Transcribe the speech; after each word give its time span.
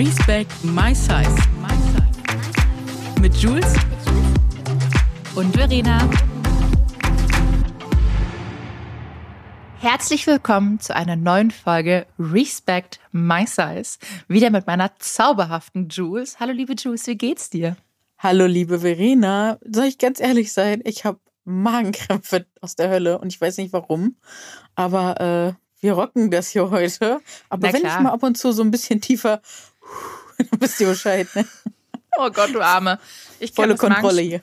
Respect 0.00 0.64
My 0.64 0.94
Size. 0.94 1.36
Mit 3.20 3.36
Jules 3.36 3.74
und 5.34 5.54
Verena. 5.54 6.08
Herzlich 9.78 10.26
willkommen 10.26 10.80
zu 10.80 10.96
einer 10.96 11.16
neuen 11.16 11.50
Folge 11.50 12.06
Respect 12.18 12.98
My 13.12 13.46
Size. 13.46 13.98
Wieder 14.26 14.48
mit 14.48 14.66
meiner 14.66 14.90
zauberhaften 14.98 15.90
Jules. 15.90 16.40
Hallo 16.40 16.52
liebe 16.52 16.72
Jules, 16.78 17.06
wie 17.06 17.18
geht's 17.18 17.50
dir? 17.50 17.76
Hallo 18.16 18.46
liebe 18.46 18.78
Verena. 18.78 19.58
Soll 19.70 19.84
ich 19.84 19.98
ganz 19.98 20.18
ehrlich 20.18 20.54
sein? 20.54 20.80
Ich 20.84 21.04
habe 21.04 21.20
Magenkrämpfe 21.44 22.46
aus 22.62 22.74
der 22.74 22.88
Hölle 22.88 23.18
und 23.18 23.34
ich 23.34 23.38
weiß 23.38 23.58
nicht 23.58 23.74
warum. 23.74 24.16
Aber 24.76 25.20
äh, 25.20 25.52
wir 25.80 25.94
rocken 25.94 26.30
das 26.30 26.48
hier 26.48 26.70
heute. 26.70 27.20
Aber 27.48 27.66
Na 27.66 27.72
wenn 27.72 27.80
klar. 27.80 27.96
ich 27.96 28.02
mal 28.02 28.12
ab 28.12 28.22
und 28.22 28.36
zu 28.36 28.52
so 28.52 28.62
ein 28.62 28.70
bisschen 28.70 29.00
tiefer, 29.00 29.40
dann 30.38 30.60
wisst 30.60 30.80
ihr 30.80 30.88
Bescheid. 30.88 31.28
Ne? 31.34 31.44
Oh 32.18 32.30
Gott, 32.30 32.54
du 32.54 32.60
Arme. 32.60 32.98
Ich 33.38 33.52
Volle 33.52 33.76
Kontrolle 33.76 34.20
hier. 34.22 34.40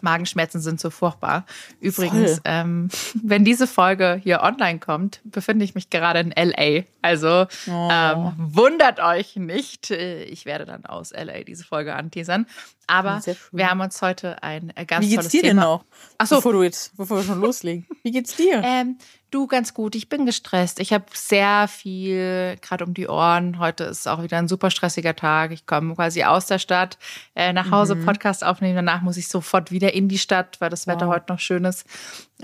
Magenschmerzen 0.00 0.60
sind 0.60 0.80
so 0.80 0.90
furchtbar. 0.90 1.44
Übrigens, 1.80 2.40
ähm, 2.44 2.88
wenn 3.22 3.44
diese 3.44 3.66
Folge 3.66 4.18
hier 4.22 4.40
online 4.42 4.78
kommt, 4.80 5.20
befinde 5.22 5.64
ich 5.64 5.74
mich 5.74 5.90
gerade 5.90 6.18
in 6.20 6.32
LA. 6.32 6.84
Also 7.02 7.46
Oh. 7.68 7.88
ähm, 7.92 8.32
wundert 8.36 9.00
euch 9.00 9.36
nicht. 9.36 9.90
Äh, 9.90 10.24
Ich 10.24 10.44
werde 10.46 10.64
dann 10.64 10.86
aus 10.86 11.12
LA 11.12 11.44
diese 11.44 11.64
Folge 11.64 11.94
anteasern. 11.94 12.46
Aber 12.88 13.22
wir 13.52 13.70
haben 13.70 13.80
uns 13.80 14.00
heute 14.02 14.42
ein 14.42 14.72
äh, 14.76 14.86
ganz 14.86 15.04
Wie 15.04 15.10
geht's 15.10 15.20
tolles 15.22 15.32
dir 15.32 15.42
denn 15.42 15.50
Thema. 15.50 15.62
noch? 15.62 15.84
Ach 16.18 16.26
so. 16.26 16.36
Bevor, 16.36 16.52
du 16.54 16.62
jetzt, 16.62 16.96
bevor 16.96 17.18
wir 17.18 17.24
schon 17.24 17.40
loslegen. 17.40 17.86
Wie 18.02 18.10
geht's 18.10 18.34
dir? 18.34 18.60
Ähm, 18.64 18.98
du 19.32 19.46
ganz 19.48 19.74
gut. 19.74 19.94
Ich 19.96 20.08
bin 20.08 20.26
gestresst. 20.26 20.78
Ich 20.78 20.92
habe 20.92 21.04
sehr 21.12 21.66
viel 21.68 22.56
gerade 22.60 22.84
um 22.84 22.94
die 22.94 23.08
Ohren. 23.08 23.58
Heute 23.58 23.84
ist 23.84 24.06
auch 24.06 24.22
wieder 24.22 24.38
ein 24.38 24.46
super 24.46 24.70
stressiger 24.70 25.16
Tag. 25.16 25.50
Ich 25.50 25.66
komme 25.66 25.94
quasi 25.96 26.22
aus 26.22 26.46
der 26.46 26.58
Stadt 26.60 26.98
äh, 27.34 27.52
nach 27.52 27.70
Hause, 27.72 27.96
Mhm. 27.96 28.04
Podcast 28.04 28.44
aufnehmen. 28.44 28.76
Danach 28.76 29.02
muss 29.02 29.16
ich 29.16 29.26
sofort 29.28 29.70
wieder 29.72 29.92
in 29.94 30.08
die 30.08 30.18
Stadt, 30.18 30.60
weil 30.60 30.70
das 30.70 30.86
Wetter 30.86 31.06
Wow. 31.08 31.14
heute 31.14 31.32
noch 31.32 31.40
schön 31.40 31.64
ist. 31.64 31.84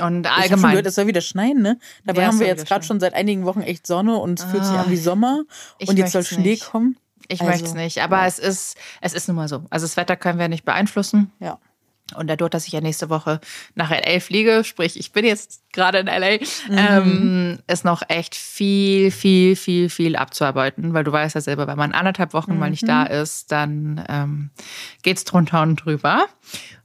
Und 0.01 0.27
Ich 0.27 0.31
hab 0.31 0.35
schon 0.37 0.43
allgemein. 0.43 0.71
gehört, 0.73 0.87
es 0.87 0.95
soll 0.97 1.07
wieder 1.07 1.21
schneien, 1.21 1.63
ne? 1.63 1.79
Dabei 2.05 2.23
Ja, 2.23 2.29
haben 2.29 2.41
wir 2.41 2.47
jetzt 2.49 2.67
gerade 2.67 2.85
schon 2.85 2.99
seit 3.01 3.15
einigen 3.15 3.45
Wochen 3.45 3.61
echt 3.63 3.87
Sonne 3.87 4.17
und 4.17 4.41
es 4.41 4.45
fühlt 4.47 4.65
sich 4.65 4.75
Ah, 4.77 4.83
an 4.83 4.91
wie 4.91 4.97
Sommer. 4.97 5.43
Und 5.87 5.97
jetzt 5.99 6.13
soll 6.13 6.25
Schnee 6.25 6.43
nicht. 6.51 6.71
kommen. 6.71 6.97
Ich 7.29 7.41
Also, 7.43 7.51
möchte 7.53 7.67
es 7.67 7.75
nicht, 7.75 7.99
aber 8.03 8.25
es 8.25 8.39
ist, 8.39 8.79
es 9.03 9.13
ist 9.13 9.29
nun 9.29 9.37
mal 9.37 9.49
so. 9.49 9.63
Also 9.69 9.85
das 9.85 9.99
Wetter 9.99 10.17
können 10.17 10.39
wir 10.39 10.49
nicht 10.49 10.65
beeinflussen. 10.65 11.31
Ja. 11.41 11.59
Und 12.15 12.27
dadurch, 12.29 12.51
dass 12.51 12.67
ich 12.67 12.73
ja 12.73 12.81
nächste 12.81 13.11
Woche 13.11 13.41
nach 13.75 13.91
LA 13.91 14.21
fliege, 14.21 14.65
sprich, 14.65 14.99
ich 14.99 15.13
bin 15.13 15.25
jetzt 15.25 15.63
gerade 15.73 15.99
in 15.99 16.07
LA, 16.07 16.39
Mhm. 16.39 16.77
ähm, 16.77 17.59
ist 17.67 17.85
noch 17.85 18.03
echt 18.09 18.35
viel, 18.35 19.11
viel, 19.11 19.57
viel, 19.57 19.91
viel 19.91 20.17
abzuarbeiten, 20.17 20.95
weil 20.95 21.05
du 21.05 21.13
weißt 21.13 21.35
ja 21.35 21.41
selber, 21.41 21.67
wenn 21.67 21.77
man 21.77 21.93
anderthalb 21.93 22.33
Wochen 22.33 22.59
mal 22.59 22.71
nicht 22.71 22.83
Mhm. 22.85 22.87
da 22.89 23.03
ist, 23.05 23.53
dann 23.53 24.05
ähm, 24.09 24.51
geht's 25.03 25.25
drunter 25.25 25.63
und 25.63 25.77
drüber. 25.85 26.27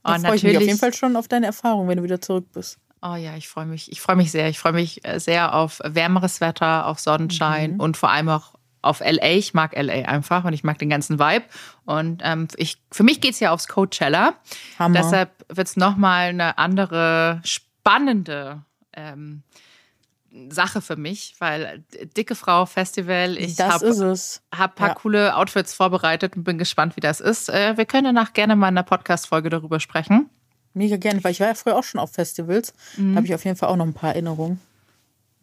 Da 0.02 0.14
Und 0.14 0.20
freue 0.26 0.36
ich 0.36 0.42
mich 0.42 0.56
auf 0.56 0.62
jeden 0.62 0.78
Fall 0.78 0.92
schon 0.94 1.16
auf 1.16 1.26
deine 1.28 1.46
Erfahrung, 1.46 1.88
wenn 1.88 1.96
du 1.96 2.02
wieder 2.04 2.20
zurück 2.20 2.46
bist. 2.52 2.78
Oh 3.00 3.16
ja, 3.16 3.36
ich 3.36 3.48
freue 3.48 3.66
mich. 3.66 3.90
Ich 3.92 4.00
freue 4.00 4.16
mich 4.16 4.30
sehr. 4.30 4.48
Ich 4.48 4.58
freue 4.58 4.72
mich 4.72 5.06
äh, 5.06 5.20
sehr 5.20 5.54
auf 5.54 5.80
wärmeres 5.84 6.40
Wetter, 6.40 6.86
auf 6.86 6.98
Sonnenschein 7.00 7.74
Mhm. 7.74 7.80
und 7.80 7.96
vor 7.96 8.10
allem 8.10 8.28
auch 8.30 8.54
auf 8.84 9.00
LA. 9.00 9.30
Ich 9.32 9.54
mag 9.54 9.74
LA 9.74 10.06
einfach 10.06 10.44
und 10.44 10.52
ich 10.52 10.64
mag 10.64 10.78
den 10.78 10.90
ganzen 10.90 11.18
Vibe. 11.18 11.44
Und 11.86 12.20
ähm, 12.24 12.48
ich, 12.56 12.78
für 12.92 13.02
mich 13.02 13.20
geht's 13.20 13.40
ja 13.40 13.52
aufs 13.52 13.68
Coachella. 13.68 14.34
Hammer. 14.78 15.00
Deshalb 15.00 15.30
wird's 15.48 15.76
noch 15.76 15.94
nochmal 15.94 16.30
eine 16.30 16.58
andere, 16.58 17.40
spannende 17.44 18.62
ähm, 18.94 19.42
Sache 20.48 20.80
für 20.80 20.96
mich, 20.96 21.36
weil 21.38 21.84
Dicke 22.16 22.34
Frau 22.34 22.66
Festival, 22.66 23.36
ich 23.38 23.60
habe 23.60 23.86
es. 23.86 24.42
hab 24.52 24.72
ein 24.72 24.74
paar 24.74 24.88
Ja. 24.88 24.94
coole 24.94 25.36
Outfits 25.36 25.74
vorbereitet 25.74 26.36
und 26.36 26.42
bin 26.44 26.58
gespannt, 26.58 26.96
wie 26.96 27.00
das 27.00 27.20
ist. 27.20 27.48
Äh, 27.48 27.76
wir 27.76 27.86
können 27.86 28.04
danach 28.04 28.32
gerne 28.32 28.56
mal 28.56 28.68
in 28.68 28.74
einer 28.76 28.82
Podcast-Folge 28.82 29.50
darüber 29.50 29.78
sprechen. 29.78 30.28
Mega 30.72 30.96
gerne, 30.96 31.22
weil 31.22 31.30
ich 31.30 31.38
war 31.40 31.46
ja 31.46 31.54
früher 31.54 31.76
auch 31.76 31.84
schon 31.84 32.00
auf 32.00 32.12
Festivals. 32.12 32.74
Mhm. 32.96 33.12
Da 33.12 33.16
habe 33.18 33.26
ich 33.26 33.34
auf 33.34 33.44
jeden 33.44 33.56
Fall 33.56 33.68
auch 33.68 33.76
noch 33.76 33.86
ein 33.86 33.94
paar 33.94 34.10
Erinnerungen. 34.10 34.60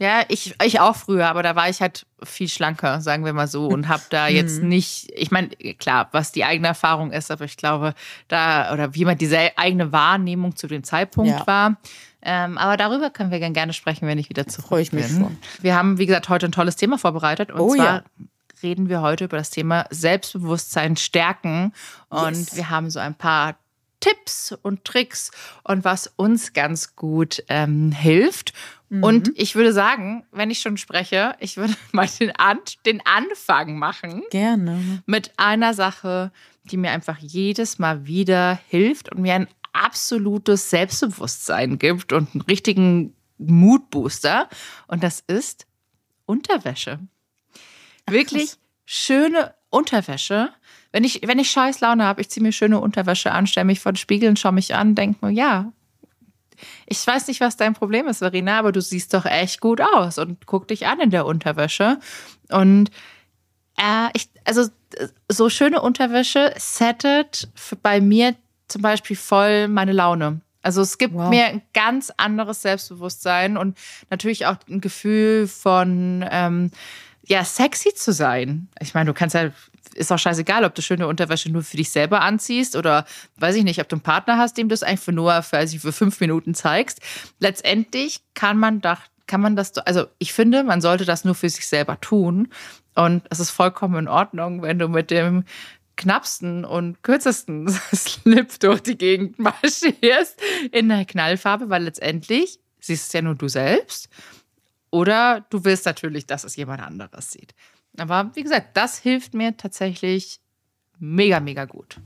Ja, 0.02 0.24
ich, 0.30 0.56
ich 0.64 0.80
auch 0.80 0.96
früher, 0.96 1.28
aber 1.28 1.44
da 1.44 1.56
war 1.56 1.70
ich 1.70 1.80
halt 1.80 2.08
viel 2.24 2.48
schlanker, 2.50 3.02
sagen 3.02 3.24
wir 3.24 3.34
mal 3.34 3.48
so, 3.48 3.68
und 3.68 3.88
habe 3.88 4.02
da 4.10 4.28
jetzt 4.28 4.64
nicht, 4.64 5.12
ich 5.16 5.30
meine, 5.30 5.50
klar, 5.78 6.10
was 6.12 6.32
die 6.32 6.44
eigene 6.44 6.70
Erfahrung 6.70 7.12
ist, 7.12 7.30
aber 7.30 7.46
ich 7.46 7.56
glaube, 7.56 7.94
da, 8.28 8.74
oder 8.74 8.96
wie 8.96 9.06
man 9.06 9.20
diese 9.20 9.56
eigene 9.58 9.92
Wahrnehmung 9.92 10.56
zu 10.56 10.66
dem 10.66 10.84
Zeitpunkt 10.84 11.30
Ja. 11.30 11.46
war. 11.46 11.78
Ähm, 12.24 12.58
aber 12.58 12.78
darüber 12.78 13.12
können 13.12 13.30
wir 13.30 13.38
gern 13.40 13.54
gerne 13.54 13.74
sprechen, 13.74 14.08
wenn 14.08 14.18
ich 14.18 14.30
wieder 14.30 14.48
zurück 14.48 14.70
Freu 14.70 14.82
ich 14.82 14.92
mich 14.92 15.06
bin. 15.08 15.20
schon. 15.22 15.38
Wir 15.62 15.76
haben, 15.76 16.00
wie 16.00 16.08
gesagt, 16.08 16.30
heute 16.30 16.48
ein 16.48 16.52
tolles 16.52 16.76
Thema 16.78 16.98
vorbereitet. 16.98 17.52
Und 17.52 17.60
Oh 17.60 17.76
zwar 17.76 17.86
ja. 17.86 18.04
reden 18.64 18.90
wir 18.90 19.02
heute 19.02 19.26
über 19.26 19.38
das 19.38 19.52
Thema 19.52 19.86
Selbstbewusstsein 19.92 20.98
stärken. 20.98 21.74
Und 22.10 22.32
Yes. 22.38 22.56
wir 22.56 22.70
haben 22.72 22.90
so 22.90 23.00
ein 23.00 23.14
paar 23.16 23.56
Tipps 24.02 24.52
und 24.62 24.84
Tricks 24.84 25.32
und 25.64 25.86
was 25.86 26.12
uns 26.18 26.52
ganz 26.52 26.96
gut 26.98 27.44
ähm, 27.48 27.94
hilft. 27.94 28.54
Mhm. 28.90 29.04
Und 29.04 29.32
ich 29.36 29.56
würde 29.56 29.72
sagen, 29.72 30.26
wenn 30.32 30.52
ich 30.52 30.60
schon 30.60 30.76
spreche, 30.76 31.36
ich 31.40 31.56
würde 31.56 31.74
mal 31.94 32.10
den, 32.20 32.36
An 32.36 32.60
den 32.86 33.02
Anfang 33.06 33.80
machen 33.80 34.24
Gerne. 34.32 35.02
mit 35.06 35.32
einer 35.38 35.74
Sache, 35.74 36.34
die 36.66 36.78
mir 36.78 36.92
einfach 36.92 37.18
jedes 37.20 37.80
Mal 37.80 38.06
wieder 38.06 38.60
hilft 38.68 39.12
und 39.12 39.22
mir 39.22 39.36
ein 39.36 39.48
absolutes 39.74 40.70
Selbstbewusstsein 40.70 41.80
gibt 41.80 42.12
und 42.12 42.34
einen 42.34 42.42
richtigen 42.42 43.16
Moodbooster. 43.38 44.50
Und 44.88 45.04
das 45.04 45.22
ist 45.22 45.66
Unterwäsche. 46.26 47.00
Wirklich 48.08 48.58
schöne 48.86 49.54
Unterwäsche. 49.70 50.50
Wenn 50.92 51.04
ich, 51.04 51.22
wenn 51.26 51.40
ich 51.40 51.50
scheiß 51.52 51.80
Laune 51.80 52.04
habe, 52.06 52.22
ich 52.22 52.30
ziehe 52.30 52.44
mir 52.44 52.52
schöne 52.52 52.80
Unterwäsche 52.80 53.32
an, 53.32 53.48
stelle 53.48 53.66
mich 53.66 53.80
vor 53.80 53.94
den 53.94 53.98
Spiegel 53.98 54.30
und 54.30 54.40
schaue 54.40 54.52
mich 54.52 54.76
an, 54.76 54.96
denke 54.96 55.26
mir, 55.26 55.32
ja, 55.32 55.72
ich 56.86 57.06
weiß 57.06 57.28
nicht, 57.28 57.42
was 57.42 57.58
dein 57.58 57.74
Problem 57.74 58.08
ist, 58.08 58.20
Verena, 58.20 58.60
aber 58.60 58.72
du 58.72 58.82
siehst 58.82 59.14
doch 59.14 59.26
echt 59.26 59.62
gut 59.62 59.82
aus 59.82 60.18
und 60.18 60.46
guck 60.46 60.68
dich 60.68 60.86
an 60.88 61.00
in 61.00 61.10
der 61.10 61.26
Unterwäsche. 61.26 61.98
Und 62.50 62.92
äh, 63.78 64.10
ich, 64.14 64.30
also 64.46 64.68
so 65.30 65.50
schöne 65.50 65.82
Unterwäsche 65.82 66.54
settet 66.58 67.50
bei 67.82 68.02
mir 68.02 68.36
zum 68.68 68.82
Beispiel 68.82 69.16
voll 69.16 69.68
meine 69.68 69.94
Laune. 69.94 70.42
Also 70.62 70.82
es 70.82 70.98
gibt 70.98 71.16
Wow. 71.16 71.30
mir 71.30 71.46
ein 71.46 71.62
ganz 71.74 72.12
anderes 72.18 72.62
Selbstbewusstsein 72.62 73.58
und 73.58 73.78
natürlich 74.10 74.46
auch 74.46 74.58
ein 74.70 74.82
Gefühl 74.82 75.48
von 75.48 76.24
ähm, 76.30 76.72
ja 77.26 77.44
sexy 77.44 77.94
zu 77.96 78.14
sein. 78.14 78.68
Ich 78.80 78.94
meine, 78.94 79.08
du 79.08 79.14
kannst 79.14 79.34
ja 79.34 79.50
ist 79.96 80.12
auch 80.12 80.20
scheißegal, 80.20 80.64
ob 80.64 80.76
du 80.76 80.82
schöne 80.82 81.08
Unterwäsche 81.08 81.52
nur 81.52 81.64
für 81.64 81.78
dich 81.78 81.90
selber 81.90 82.22
anziehst 82.22 82.76
oder 82.76 83.06
weiß 83.38 83.56
ich 83.56 83.64
nicht, 83.64 83.80
ob 83.82 83.90
du 83.90 83.96
einen 83.96 84.04
Partner 84.04 84.38
hast, 84.38 84.58
dem 84.58 84.70
du 84.70 84.74
es 84.74 84.84
eigentlich 84.84 85.02
für 85.02 85.12
nur 85.12 85.42
für, 85.44 85.62
ich, 85.62 85.80
für 85.80 85.92
fünf 85.92 86.20
Minuten 86.20 86.54
zeigst. 86.54 87.02
Letztendlich 87.40 88.22
kann 88.34 88.58
man 88.58 88.82
da, 88.82 88.98
kann 89.28 89.42
man 89.42 89.56
das, 89.56 89.78
also 89.80 90.06
ich 90.20 90.34
finde, 90.34 90.64
man 90.64 90.82
sollte 90.82 91.06
das 91.06 91.26
nur 91.26 91.36
für 91.36 91.50
sich 91.50 91.68
selber 91.68 92.00
tun. 92.00 92.50
Und 92.96 93.24
es 93.30 93.40
ist 93.40 93.52
vollkommen 93.52 93.96
in 93.96 94.08
Ordnung, 94.08 94.62
wenn 94.62 94.80
du 94.80 94.88
mit 94.88 95.12
dem 95.12 95.46
knappsten 95.98 96.66
und 96.66 97.04
kürzesten 97.04 97.70
Slip 97.96 98.60
durch 98.60 98.82
die 98.82 98.98
Gegend 98.98 99.40
marschierst 99.40 100.42
in 100.72 100.90
der 100.90 101.06
Knallfarbe, 101.06 101.70
weil 101.70 101.84
letztendlich 101.84 102.60
siehst 102.80 103.08
es 103.08 103.14
ja 103.14 103.22
nur 103.22 103.36
du 103.36 103.48
selbst. 103.48 104.10
Oder 104.90 105.46
du 105.50 105.64
willst 105.64 105.86
natürlich, 105.86 106.26
dass 106.26 106.44
es 106.44 106.56
jemand 106.58 106.82
anderes 106.82 107.32
sieht. 107.32 107.54
Aber 107.98 108.32
wie 108.34 108.44
gesagt, 108.44 108.78
das 108.78 108.98
hilft 108.98 109.34
mir 109.34 109.58
tatsächlich 109.58 110.40
mega, 111.00 111.40
mega 111.40 111.66
gut. 111.66 111.98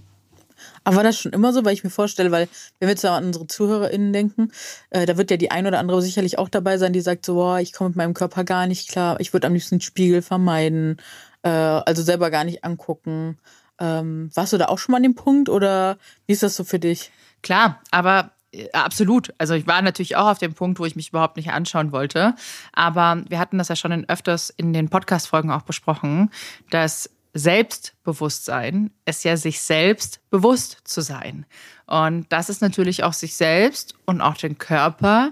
Aber 0.84 0.98
war 0.98 1.04
das 1.04 1.20
schon 1.20 1.34
immer 1.34 1.54
so, 1.54 1.66
weil 1.66 1.74
ich 1.74 1.84
mir 1.84 1.90
vorstelle, 1.90 2.32
weil 2.32 2.48
wenn 2.80 2.88
wir 2.88 2.94
jetzt 2.94 3.06
an 3.06 3.26
unsere 3.26 3.48
ZuhörerInnen 3.48 4.14
denken, 4.14 4.52
äh, 4.90 5.06
da 5.06 5.18
wird 5.18 5.32
ja 5.32 5.38
die 5.38 5.52
ein 5.52 5.68
oder 5.68 5.80
andere 5.80 6.02
sicherlich 6.02 6.38
auch 6.38 6.50
dabei 6.50 6.78
sein, 6.78 6.94
die 6.94 7.02
sagt 7.02 7.26
so, 7.26 7.36
boah, 7.36 7.60
ich 7.60 7.74
komme 7.74 7.90
mit 7.90 7.98
meinem 7.98 8.14
Körper 8.14 8.44
gar 8.44 8.68
nicht 8.68 8.90
klar, 8.90 9.20
ich 9.20 9.34
würde 9.34 9.48
am 9.48 9.54
liebsten 9.54 9.82
Spiegel 9.82 10.22
vermeiden, 10.22 10.98
äh, 11.44 11.50
also 11.50 12.04
selber 12.04 12.32
gar 12.32 12.44
nicht 12.44 12.64
angucken. 12.64 13.38
Ähm, 13.80 14.30
warst 14.34 14.54
du 14.54 14.58
da 14.58 14.68
auch 14.68 14.80
schon 14.80 14.94
mal 14.94 14.98
an 14.98 15.04
dem 15.04 15.16
Punkt 15.16 15.50
oder 15.50 15.98
wie 16.26 16.34
ist 16.34 16.44
das 16.44 16.56
so 16.56 16.64
für 16.64 16.80
dich? 16.80 17.12
Klar, 17.42 17.82
aber 17.92 18.32
absolut. 18.74 19.34
Also 19.38 19.54
ich 19.54 19.68
war 19.68 19.82
natürlich 19.82 20.16
auch 20.16 20.28
auf 20.28 20.38
dem 20.38 20.54
Punkt, 20.54 20.80
wo 20.80 20.86
ich 20.86 20.96
mich 20.96 21.10
überhaupt 21.10 21.38
nicht 21.38 21.52
anschauen 21.52 21.92
wollte. 21.92 22.36
Aber 22.74 23.24
wir 23.28 23.40
hatten 23.40 23.58
das 23.58 23.70
ja 23.70 23.76
schon 23.76 23.92
in, 23.92 24.10
öfters 24.10 24.50
in 24.50 24.74
den 24.74 24.90
Podcast-Folgen 24.90 25.52
auch 25.52 25.64
besprochen, 25.64 26.30
dass 26.70 27.10
Selbstbewusstsein 27.34 28.92
ist 29.06 29.26
ja 29.26 29.36
sich 29.36 29.62
selbst 29.62 30.22
bewusst 30.30 30.80
zu 30.86 31.02
sein. 31.02 31.46
Und 31.86 32.32
das 32.32 32.50
ist 32.50 32.62
natürlich 32.62 33.04
auch 33.04 33.14
sich 33.14 33.36
selbst 33.36 33.94
und 34.06 34.22
auch 34.22 34.36
den 34.36 34.58
Körper 34.58 35.32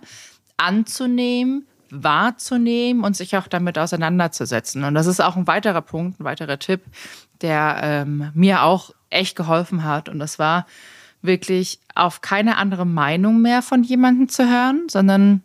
anzunehmen, 0.58 1.66
wahrzunehmen 1.90 3.04
und 3.04 3.16
sich 3.16 3.38
auch 3.38 3.48
damit 3.48 3.78
auseinanderzusetzen. 3.78 4.84
Und 4.84 4.96
das 4.96 5.08
ist 5.08 5.22
auch 5.22 5.38
ein 5.38 5.48
weiterer 5.48 5.82
Punkt, 5.82 6.20
ein 6.20 6.26
weiterer 6.26 6.60
Tipp, 6.60 6.82
der 7.42 7.80
ähm, 7.82 8.32
mir 8.34 8.64
auch 8.64 8.92
echt 9.10 9.38
geholfen 9.38 9.86
hat. 9.86 10.10
Und 10.10 10.20
das 10.20 10.38
war 10.40 10.66
wirklich 11.24 11.80
auf 11.96 12.22
keine 12.22 12.58
andere 12.58 12.86
Meinung 12.86 13.42
mehr 13.42 13.62
von 13.62 13.84
jemandem 13.84 14.30
zu 14.30 14.48
hören, 14.48 14.88
sondern 14.90 15.42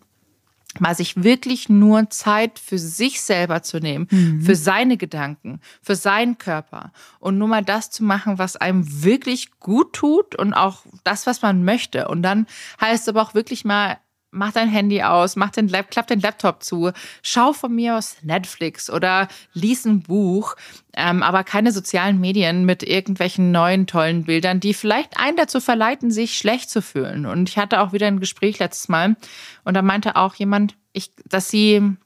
mal 0.80 0.94
sich 0.94 1.22
wirklich 1.22 1.68
nur 1.68 2.10
Zeit 2.10 2.58
für 2.58 2.78
sich 2.78 3.20
selber 3.20 3.62
zu 3.62 3.78
nehmen, 3.78 4.06
mhm. 4.10 4.42
für 4.42 4.54
seine 4.54 4.96
Gedanken, 4.96 5.60
für 5.82 5.96
seinen 5.96 6.38
Körper 6.38 6.92
und 7.18 7.38
nur 7.38 7.48
mal 7.48 7.64
das 7.64 7.90
zu 7.90 8.04
machen, 8.04 8.38
was 8.38 8.56
einem 8.56 9.02
wirklich 9.02 9.58
gut 9.60 9.92
tut 9.94 10.36
und 10.36 10.52
auch 10.52 10.84
das, 11.04 11.26
was 11.26 11.42
man 11.42 11.64
möchte. 11.64 12.08
Und 12.08 12.22
dann 12.22 12.46
heißt 12.80 13.04
es 13.04 13.08
aber 13.08 13.22
auch 13.22 13.34
wirklich 13.34 13.64
mal 13.64 13.98
mach 14.30 14.52
dein 14.52 14.68
Handy 14.68 15.02
aus, 15.02 15.36
mach 15.36 15.50
den 15.50 15.68
klapp 15.68 16.06
den 16.06 16.20
Laptop 16.20 16.62
zu, 16.62 16.92
schau 17.22 17.52
von 17.52 17.74
mir 17.74 17.96
aus 17.96 18.16
Netflix 18.22 18.90
oder 18.90 19.28
lies 19.52 19.84
ein 19.84 20.02
Buch, 20.02 20.54
ähm, 20.94 21.22
aber 21.22 21.44
keine 21.44 21.72
sozialen 21.72 22.20
Medien 22.20 22.64
mit 22.64 22.82
irgendwelchen 22.82 23.50
neuen 23.50 23.86
tollen 23.86 24.24
Bildern, 24.24 24.60
die 24.60 24.74
vielleicht 24.74 25.18
einen 25.18 25.36
dazu 25.36 25.60
verleiten, 25.60 26.10
sich 26.10 26.36
schlecht 26.36 26.70
zu 26.70 26.82
fühlen. 26.82 27.26
Und 27.26 27.48
ich 27.48 27.58
hatte 27.58 27.80
auch 27.80 27.92
wieder 27.92 28.06
ein 28.06 28.20
Gespräch 28.20 28.58
letztes 28.58 28.88
Mal 28.88 29.16
und 29.64 29.74
da 29.74 29.82
meinte 29.82 30.16
auch 30.16 30.34
jemand, 30.34 30.76
ich, 30.92 31.12
dass 31.24 31.50
sie 31.50 31.96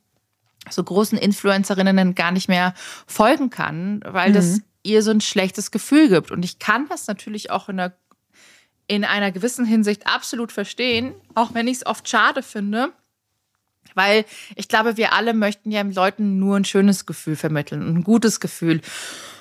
so 0.70 0.84
großen 0.84 1.18
Influencerinnen 1.18 2.14
gar 2.14 2.30
nicht 2.30 2.48
mehr 2.48 2.74
folgen 3.06 3.50
kann, 3.50 4.00
weil 4.06 4.30
mhm. 4.30 4.34
das 4.34 4.60
ihr 4.84 5.02
so 5.02 5.10
ein 5.10 5.20
schlechtes 5.20 5.70
Gefühl 5.70 6.08
gibt. 6.08 6.30
Und 6.30 6.44
ich 6.44 6.58
kann 6.58 6.88
das 6.88 7.06
natürlich 7.06 7.50
auch 7.50 7.68
in 7.68 7.78
einer 7.78 7.92
in 8.92 9.04
einer 9.04 9.32
gewissen 9.32 9.64
Hinsicht 9.64 10.06
absolut 10.06 10.52
verstehen, 10.52 11.14
auch 11.34 11.54
wenn 11.54 11.66
ich 11.66 11.78
es 11.78 11.86
oft 11.86 12.06
schade 12.08 12.42
finde. 12.42 12.92
Weil 13.94 14.24
ich 14.54 14.68
glaube, 14.68 14.96
wir 14.96 15.12
alle 15.12 15.34
möchten 15.34 15.70
ja 15.70 15.82
Leuten 15.82 16.38
nur 16.38 16.56
ein 16.56 16.64
schönes 16.64 17.06
Gefühl 17.06 17.36
vermitteln, 17.36 17.82
ein 17.82 18.04
gutes 18.04 18.38
Gefühl. 18.38 18.80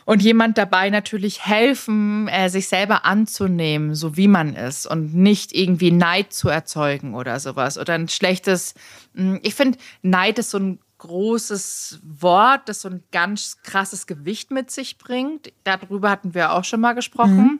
Und 0.05 0.21
jemand 0.21 0.57
dabei 0.57 0.89
natürlich 0.89 1.45
helfen, 1.45 2.27
äh, 2.27 2.49
sich 2.49 2.67
selber 2.67 3.05
anzunehmen, 3.05 3.93
so 3.93 4.17
wie 4.17 4.27
man 4.27 4.55
ist 4.55 4.87
und 4.87 5.13
nicht 5.13 5.53
irgendwie 5.53 5.91
Neid 5.91 6.33
zu 6.33 6.49
erzeugen 6.49 7.13
oder 7.13 7.39
sowas. 7.39 7.77
Oder 7.77 7.93
ein 7.93 8.09
schlechtes, 8.09 8.73
hm, 9.13 9.39
ich 9.43 9.53
finde, 9.53 9.77
Neid 10.01 10.39
ist 10.39 10.49
so 10.49 10.59
ein 10.59 10.79
großes 10.97 11.99
Wort, 12.03 12.67
das 12.67 12.81
so 12.81 12.89
ein 12.89 13.03
ganz 13.11 13.57
krasses 13.63 14.07
Gewicht 14.07 14.51
mit 14.51 14.71
sich 14.71 14.97
bringt. 14.97 15.51
Darüber 15.63 16.09
hatten 16.09 16.33
wir 16.33 16.53
auch 16.53 16.63
schon 16.63 16.81
mal 16.81 16.93
gesprochen. 16.93 17.37
Mhm. 17.37 17.59